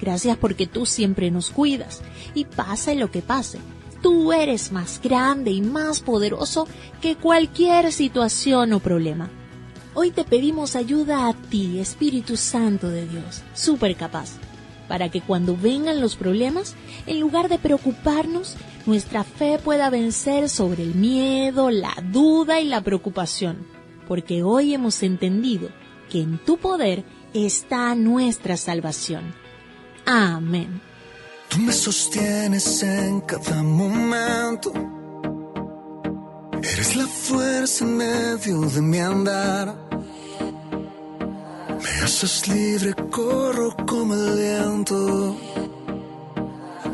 Gracias 0.00 0.36
porque 0.36 0.66
tú 0.66 0.86
siempre 0.86 1.30
nos 1.30 1.50
cuidas 1.50 2.02
y 2.34 2.44
pase 2.44 2.94
lo 2.94 3.10
que 3.10 3.22
pase. 3.22 3.58
Tú 4.02 4.32
eres 4.32 4.70
más 4.70 5.00
grande 5.02 5.50
y 5.50 5.62
más 5.62 6.00
poderoso 6.00 6.68
que 7.00 7.16
cualquier 7.16 7.90
situación 7.90 8.72
o 8.74 8.80
problema. 8.80 9.30
Hoy 9.94 10.10
te 10.10 10.24
pedimos 10.24 10.76
ayuda 10.76 11.28
a 11.28 11.34
ti, 11.34 11.78
Espíritu 11.78 12.36
Santo 12.36 12.90
de 12.90 13.06
Dios, 13.06 13.42
súper 13.54 13.96
capaz, 13.96 14.32
para 14.88 15.08
que 15.08 15.20
cuando 15.20 15.56
vengan 15.56 16.00
los 16.00 16.16
problemas, 16.16 16.74
en 17.06 17.20
lugar 17.20 17.48
de 17.48 17.58
preocuparnos, 17.58 18.56
nuestra 18.86 19.24
fe 19.24 19.58
pueda 19.58 19.90
vencer 19.90 20.48
sobre 20.48 20.82
el 20.82 20.94
miedo, 20.94 21.70
la 21.70 21.94
duda 22.10 22.60
y 22.60 22.66
la 22.66 22.82
preocupación, 22.82 23.66
porque 24.06 24.42
hoy 24.42 24.74
hemos 24.74 25.02
entendido 25.02 25.70
que 26.10 26.20
en 26.20 26.38
tu 26.38 26.58
poder 26.58 27.04
está 27.32 27.94
nuestra 27.94 28.56
salvación. 28.56 29.34
Amén. 30.06 30.80
Tú 31.48 31.58
me 31.58 31.72
sostienes 31.72 32.82
en 32.82 33.20
cada 33.22 33.62
momento. 33.62 34.72
Eres 36.62 36.96
la 36.96 37.06
fuerza 37.06 37.84
en 37.84 37.96
medio 37.96 38.60
de 38.60 38.80
mi 38.82 38.98
andar. 38.98 39.74
Me 41.82 42.04
haces 42.04 42.48
libre, 42.48 42.94
corro 43.10 43.76
como 43.86 44.14
el 44.14 44.36
viento. 44.36 45.36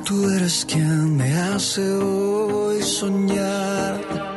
Tú 0.04 0.30
eres 0.30 0.64
quien 0.64 1.16
me 1.16 1.32
hace 1.32 1.82
hoy 1.94 2.82
soñar. 2.82 4.29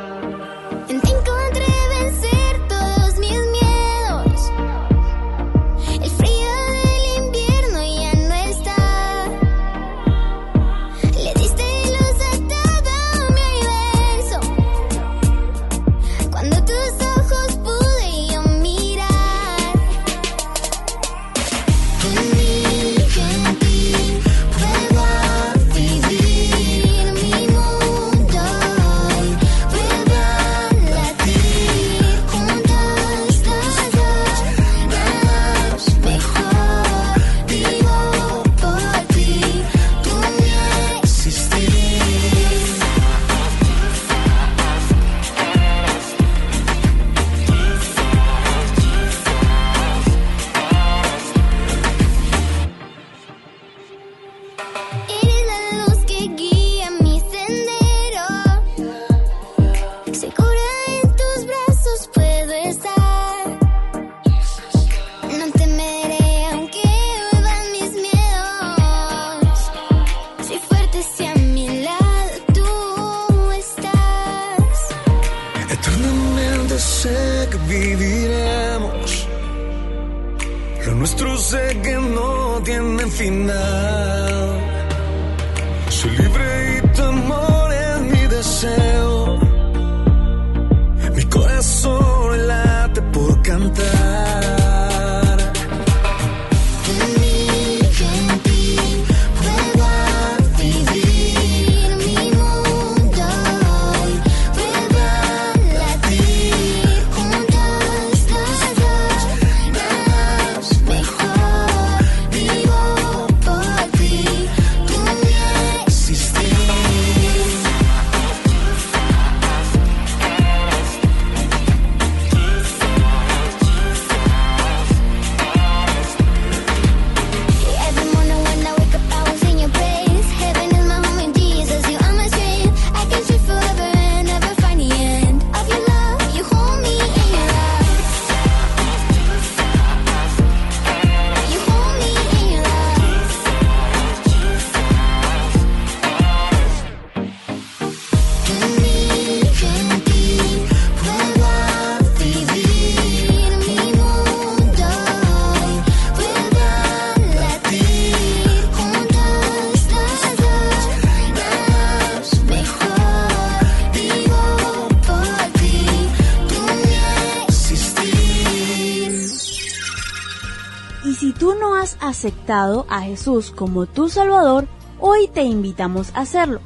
Y 171.04 171.14
si 171.14 171.32
tú 171.32 171.54
no 171.54 171.76
has 171.76 171.98
aceptado 172.00 172.86
a 172.88 173.02
Jesús 173.02 173.50
como 173.50 173.84
tu 173.84 174.08
Salvador, 174.08 174.66
hoy 174.98 175.28
te 175.28 175.42
invitamos 175.42 176.10
a 176.14 176.20
hacerlo, 176.20 176.60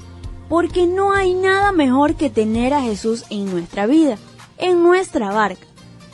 porque 0.48 0.86
no 0.86 1.12
hay 1.12 1.34
nada 1.34 1.72
mejor 1.72 2.14
que 2.14 2.30
tener 2.30 2.72
a 2.72 2.82
Jesús 2.82 3.24
en 3.30 3.50
nuestra 3.50 3.86
vida, 3.86 4.16
en 4.56 4.82
nuestra 4.84 5.32
barca. 5.32 5.66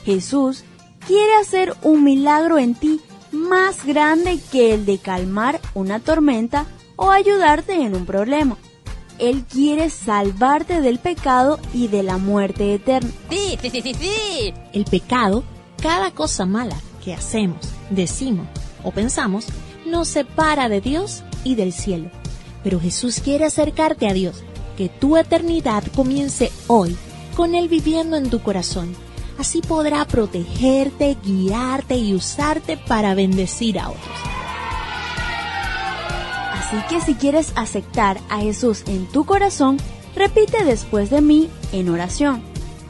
Jesús 0.04 0.64
quiere 1.06 1.34
hacer 1.36 1.76
un 1.82 2.02
milagro 2.02 2.58
en 2.58 2.74
ti 2.74 3.00
más 3.30 3.84
grande 3.84 4.40
que 4.50 4.72
el 4.72 4.86
de 4.86 4.98
calmar 4.98 5.60
una 5.74 6.00
tormenta 6.00 6.66
o 6.96 7.10
ayudarte 7.10 7.74
en 7.74 7.94
un 7.94 8.06
problema. 8.06 8.56
Él 9.18 9.44
quiere 9.44 9.90
salvarte 9.90 10.80
del 10.80 10.98
pecado 10.98 11.60
y 11.74 11.88
de 11.88 12.02
la 12.02 12.16
muerte 12.16 12.74
eterna. 12.74 13.10
Sí, 13.30 13.58
sí, 13.60 13.70
sí, 13.70 13.82
sí, 13.82 13.94
sí. 13.94 14.54
El 14.72 14.84
pecado, 14.86 15.44
cada 15.80 16.10
cosa 16.10 16.46
mala 16.46 16.76
que 17.04 17.14
hacemos, 17.14 17.73
decimos 17.94 18.46
o 18.82 18.90
pensamos, 18.90 19.46
nos 19.86 20.08
separa 20.08 20.68
de 20.68 20.80
Dios 20.80 21.22
y 21.42 21.54
del 21.54 21.72
cielo. 21.72 22.10
Pero 22.62 22.80
Jesús 22.80 23.20
quiere 23.20 23.44
acercarte 23.44 24.08
a 24.08 24.12
Dios, 24.12 24.42
que 24.76 24.88
tu 24.88 25.16
eternidad 25.16 25.84
comience 25.94 26.50
hoy, 26.66 26.96
con 27.36 27.54
Él 27.54 27.68
viviendo 27.68 28.16
en 28.16 28.30
tu 28.30 28.40
corazón. 28.40 28.94
Así 29.38 29.60
podrá 29.60 30.04
protegerte, 30.04 31.16
guiarte 31.24 31.96
y 31.96 32.14
usarte 32.14 32.76
para 32.76 33.14
bendecir 33.14 33.78
a 33.78 33.88
otros. 33.90 34.16
Así 36.52 36.76
que 36.88 37.00
si 37.00 37.14
quieres 37.14 37.52
aceptar 37.56 38.18
a 38.30 38.38
Jesús 38.38 38.84
en 38.86 39.06
tu 39.06 39.24
corazón, 39.24 39.76
repite 40.14 40.64
después 40.64 41.10
de 41.10 41.20
mí 41.20 41.50
en 41.72 41.88
oración. 41.88 42.42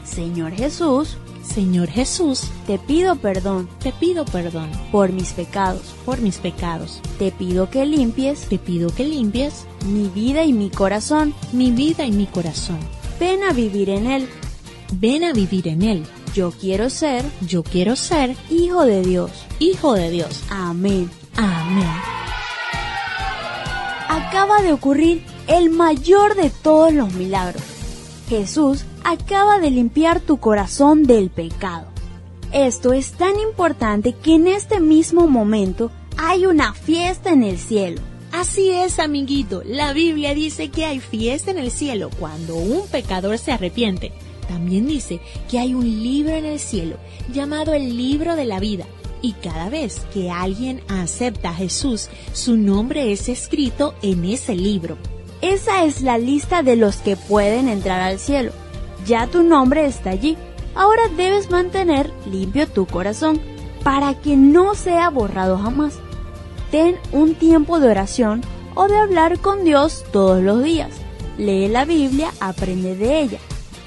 Señor 0.05 0.53
Jesús, 0.53 1.17
Señor 1.47 1.89
Jesús, 1.89 2.45
te 2.67 2.79
pido 2.79 3.17
perdón 3.17 3.69
te 3.83 3.93
pido 3.93 4.25
perdón 4.25 4.71
por 4.91 5.13
mis 5.13 5.33
pecados. 5.33 5.95
por 6.05 6.21
mis 6.21 6.39
pecados. 6.39 7.01
Te 7.19 7.31
pido 7.31 7.71
que 7.71 7.85
limpies 7.87 8.47
Te 8.49 8.59
pido 8.59 8.95
que 8.95 9.05
limpies 9.05 9.67
mi 9.87 10.09
vida 10.09 10.45
y 10.45 10.53
mi 10.53 10.71
corazón. 10.71 11.35
mi 11.53 11.71
vida 11.71 12.05
y 12.05 12.13
mi 12.13 12.27
corazón. 12.27 12.79
Ven 13.21 13.43
a 13.45 13.53
vivir 13.53 13.91
en 13.91 14.07
él. 14.07 14.29
Ven 14.93 15.25
a 15.25 15.33
vivir 15.33 15.69
en 15.69 15.83
Él. 15.83 16.07
Yo 16.35 16.51
quiero 16.53 16.91
ser 16.91 17.25
Yo 17.41 17.63
quiero 17.63 17.97
ser 17.97 18.37
hijo 18.51 18.85
de 18.85 19.03
Dios. 19.03 19.31
hijo 19.59 19.95
de 19.95 20.11
Dios. 20.11 20.43
Amén. 20.51 21.11
Amén. 21.37 21.89
Acaba 24.09 24.63
de 24.63 24.73
ocurrir 24.73 25.25
el 25.47 25.71
mayor 25.71 26.35
de 26.37 26.51
todos 26.51 26.93
los 26.93 27.13
milagros. 27.15 27.63
Jesús 28.29 28.85
acaba 29.05 29.59
de 29.59 29.70
limpiar 29.70 30.20
tu 30.20 30.39
corazón 30.39 31.05
del 31.05 31.31
pecado. 31.31 31.87
Esto 32.53 32.93
es 32.93 33.12
tan 33.12 33.39
importante 33.39 34.12
que 34.12 34.35
en 34.35 34.47
este 34.47 34.81
mismo 34.81 35.27
momento 35.27 35.91
hay 36.16 36.47
una 36.47 36.72
fiesta 36.72 37.33
en 37.33 37.43
el 37.43 37.59
cielo. 37.59 38.01
Así 38.33 38.70
es, 38.70 38.99
amiguito. 38.99 39.62
La 39.64 39.93
Biblia 39.93 40.35
dice 40.35 40.68
que 40.68 40.85
hay 40.85 41.01
fiesta 41.01 41.51
en 41.51 41.59
el 41.59 41.70
cielo 41.70 42.11
cuando 42.18 42.57
un 42.57 42.87
pecador 42.89 43.39
se 43.39 43.53
arrepiente. 43.53 44.12
También 44.49 44.87
dice 44.87 45.20
que 45.51 45.59
hay 45.59 45.75
un 45.75 45.85
libro 45.85 46.35
en 46.35 46.45
el 46.45 46.59
cielo 46.59 46.97
llamado 47.33 47.75
el 47.75 47.97
libro 47.97 48.37
de 48.37 48.45
la 48.45 48.61
vida 48.61 48.87
Y 49.22 49.33
cada 49.33 49.70
vez 49.70 50.03
que 50.12 50.31
alguien 50.31 50.83
acepta 50.89 51.51
a 51.51 51.55
Jesús, 51.55 52.09
su 52.33 52.57
nombre 52.57 53.12
es 53.12 53.29
escrito 53.29 53.95
en 54.03 54.25
ese 54.25 54.55
libro. 54.55 54.99
Esa 55.45 55.85
es 55.85 56.01
la 56.01 56.17
lista 56.17 56.63
de 56.63 56.75
los 56.75 56.97
que 56.97 57.17
pueden 57.19 57.69
entrar 57.69 58.01
al 58.01 58.19
cielo. 58.19 58.51
Ya 59.05 59.27
tu 59.27 59.43
nombre 59.43 59.85
está 59.85 60.09
allí. 60.09 60.39
Ahora 60.75 61.03
debes 61.19 61.51
mantener 61.51 62.11
limpio 62.25 62.67
tu 62.67 62.87
corazón 62.87 63.43
para 63.83 64.19
que 64.19 64.39
no 64.39 64.75
sea 64.75 65.11
borrado 65.11 65.59
jamás. 65.59 65.97
Ten 66.71 66.97
un 67.13 67.35
tiempo 67.35 67.79
de 67.79 67.91
oración 67.91 68.41
o 68.75 68.89
de 68.89 68.97
hablar 68.97 69.39
con 69.39 69.65
Dios 69.65 70.07
todos 70.13 70.43
los 70.43 70.65
días. 70.65 70.93
Lee 71.37 71.69
la 71.69 71.85
Biblia, 71.85 72.33
aprende 72.41 72.97
de 72.97 73.21
ella. 73.21 73.39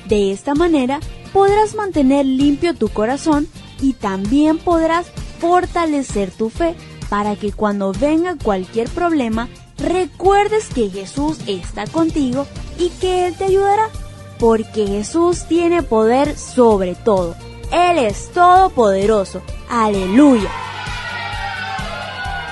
De 0.06 0.32
esta 0.32 0.54
manera 0.54 1.00
podrás 1.34 1.74
mantener 1.74 2.28
limpio 2.28 2.76
tu 2.76 2.90
corazón 2.90 3.48
y 3.82 3.94
también 3.94 4.60
podrás 4.60 5.08
fortalecer 5.40 6.30
tu 6.30 6.52
fe 6.52 6.76
para 7.10 7.36
que 7.36 7.52
cuando 7.52 7.94
venga 7.94 8.36
cualquier 8.38 8.90
problema 8.90 9.50
recuerdes 9.78 10.70
que 10.70 10.90
Jesús 10.90 11.38
está 11.48 11.86
contigo 11.88 12.46
y 12.80 12.90
que 12.90 13.28
Él 13.28 13.36
te 13.36 13.46
ayudará, 13.46 13.90
porque 14.40 14.88
Jesús 14.88 15.46
tiene 15.48 15.84
poder 15.84 16.38
sobre 16.38 16.96
todo. 16.96 17.36
Él 17.72 17.98
es 18.00 18.32
todopoderoso. 18.32 19.42
Aleluya. 19.70 20.50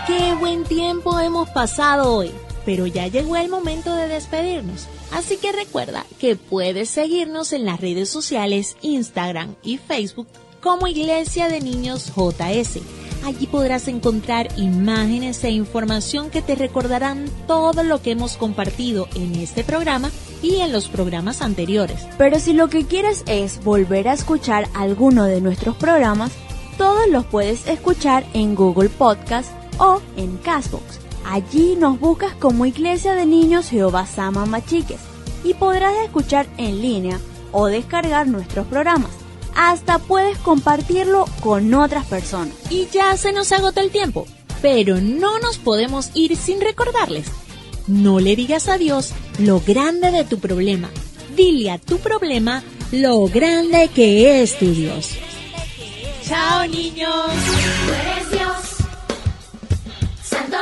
Qué 0.07 0.35
buen 0.35 0.63
tiempo 0.65 1.19
hemos 1.19 1.49
pasado 1.49 2.13
hoy, 2.13 2.31
pero 2.65 2.85
ya 2.85 3.07
llegó 3.07 3.35
el 3.37 3.49
momento 3.49 3.95
de 3.95 4.07
despedirnos. 4.07 4.87
Así 5.11 5.37
que 5.37 5.51
recuerda 5.51 6.05
que 6.19 6.35
puedes 6.35 6.89
seguirnos 6.89 7.53
en 7.53 7.65
las 7.65 7.79
redes 7.79 8.09
sociales 8.09 8.75
Instagram 8.81 9.55
y 9.63 9.77
Facebook 9.77 10.27
como 10.61 10.87
Iglesia 10.87 11.47
de 11.47 11.61
Niños 11.61 12.11
JS. 12.15 12.79
Allí 13.25 13.47
podrás 13.47 13.87
encontrar 13.87 14.49
imágenes 14.55 15.43
e 15.43 15.49
información 15.49 16.29
que 16.29 16.43
te 16.43 16.53
recordarán 16.53 17.25
todo 17.47 17.83
lo 17.83 17.99
que 17.99 18.11
hemos 18.11 18.37
compartido 18.37 19.07
en 19.15 19.33
este 19.33 19.63
programa 19.63 20.11
y 20.43 20.57
en 20.57 20.71
los 20.71 20.89
programas 20.89 21.41
anteriores. 21.41 22.05
Pero 22.19 22.37
si 22.37 22.53
lo 22.53 22.69
que 22.69 22.85
quieres 22.85 23.23
es 23.25 23.63
volver 23.63 24.07
a 24.07 24.13
escuchar 24.13 24.67
alguno 24.75 25.23
de 25.23 25.41
nuestros 25.41 25.75
programas, 25.75 26.33
todos 26.77 27.07
los 27.09 27.25
puedes 27.25 27.67
escuchar 27.67 28.23
en 28.35 28.53
Google 28.53 28.89
Podcast 28.89 29.49
o 29.79 30.03
en 30.17 30.37
Castbox. 30.37 30.99
Allí 31.25 31.75
nos 31.79 31.99
buscas 31.99 32.33
como 32.35 32.67
Iglesia 32.67 33.15
de 33.15 33.25
Niños 33.25 33.69
Jehová 33.69 34.05
Sama 34.05 34.45
Machiques 34.45 35.01
y 35.43 35.55
podrás 35.55 35.95
escuchar 36.03 36.45
en 36.57 36.79
línea 36.79 37.19
o 37.51 37.65
descargar 37.65 38.27
nuestros 38.27 38.67
programas. 38.67 39.24
Hasta 39.55 39.99
puedes 39.99 40.37
compartirlo 40.39 41.25
con 41.41 41.73
otras 41.73 42.05
personas. 42.05 42.53
Y 42.69 42.87
ya 42.91 43.15
se 43.17 43.31
nos 43.31 43.51
agota 43.51 43.81
el 43.81 43.89
tiempo, 43.89 44.27
pero 44.61 44.99
no 45.01 45.39
nos 45.39 45.57
podemos 45.57 46.11
ir 46.13 46.35
sin 46.35 46.61
recordarles. 46.61 47.27
No 47.87 48.19
le 48.19 48.35
digas 48.35 48.67
a 48.67 48.77
Dios 48.77 49.13
lo 49.39 49.61
grande 49.61 50.11
de 50.11 50.23
tu 50.23 50.39
problema. 50.39 50.89
Dile 51.35 51.71
a 51.71 51.77
tu 51.77 51.99
problema 51.99 52.63
lo 52.91 53.25
grande 53.27 53.89
que 53.93 54.41
es 54.41 54.57
tu 54.57 54.71
Dios. 54.73 55.11
Chao 56.27 56.67
niños. 56.67 57.11
Tú 57.85 57.93
eres 57.93 58.31
Dios, 58.31 58.55
Santo 60.23 60.57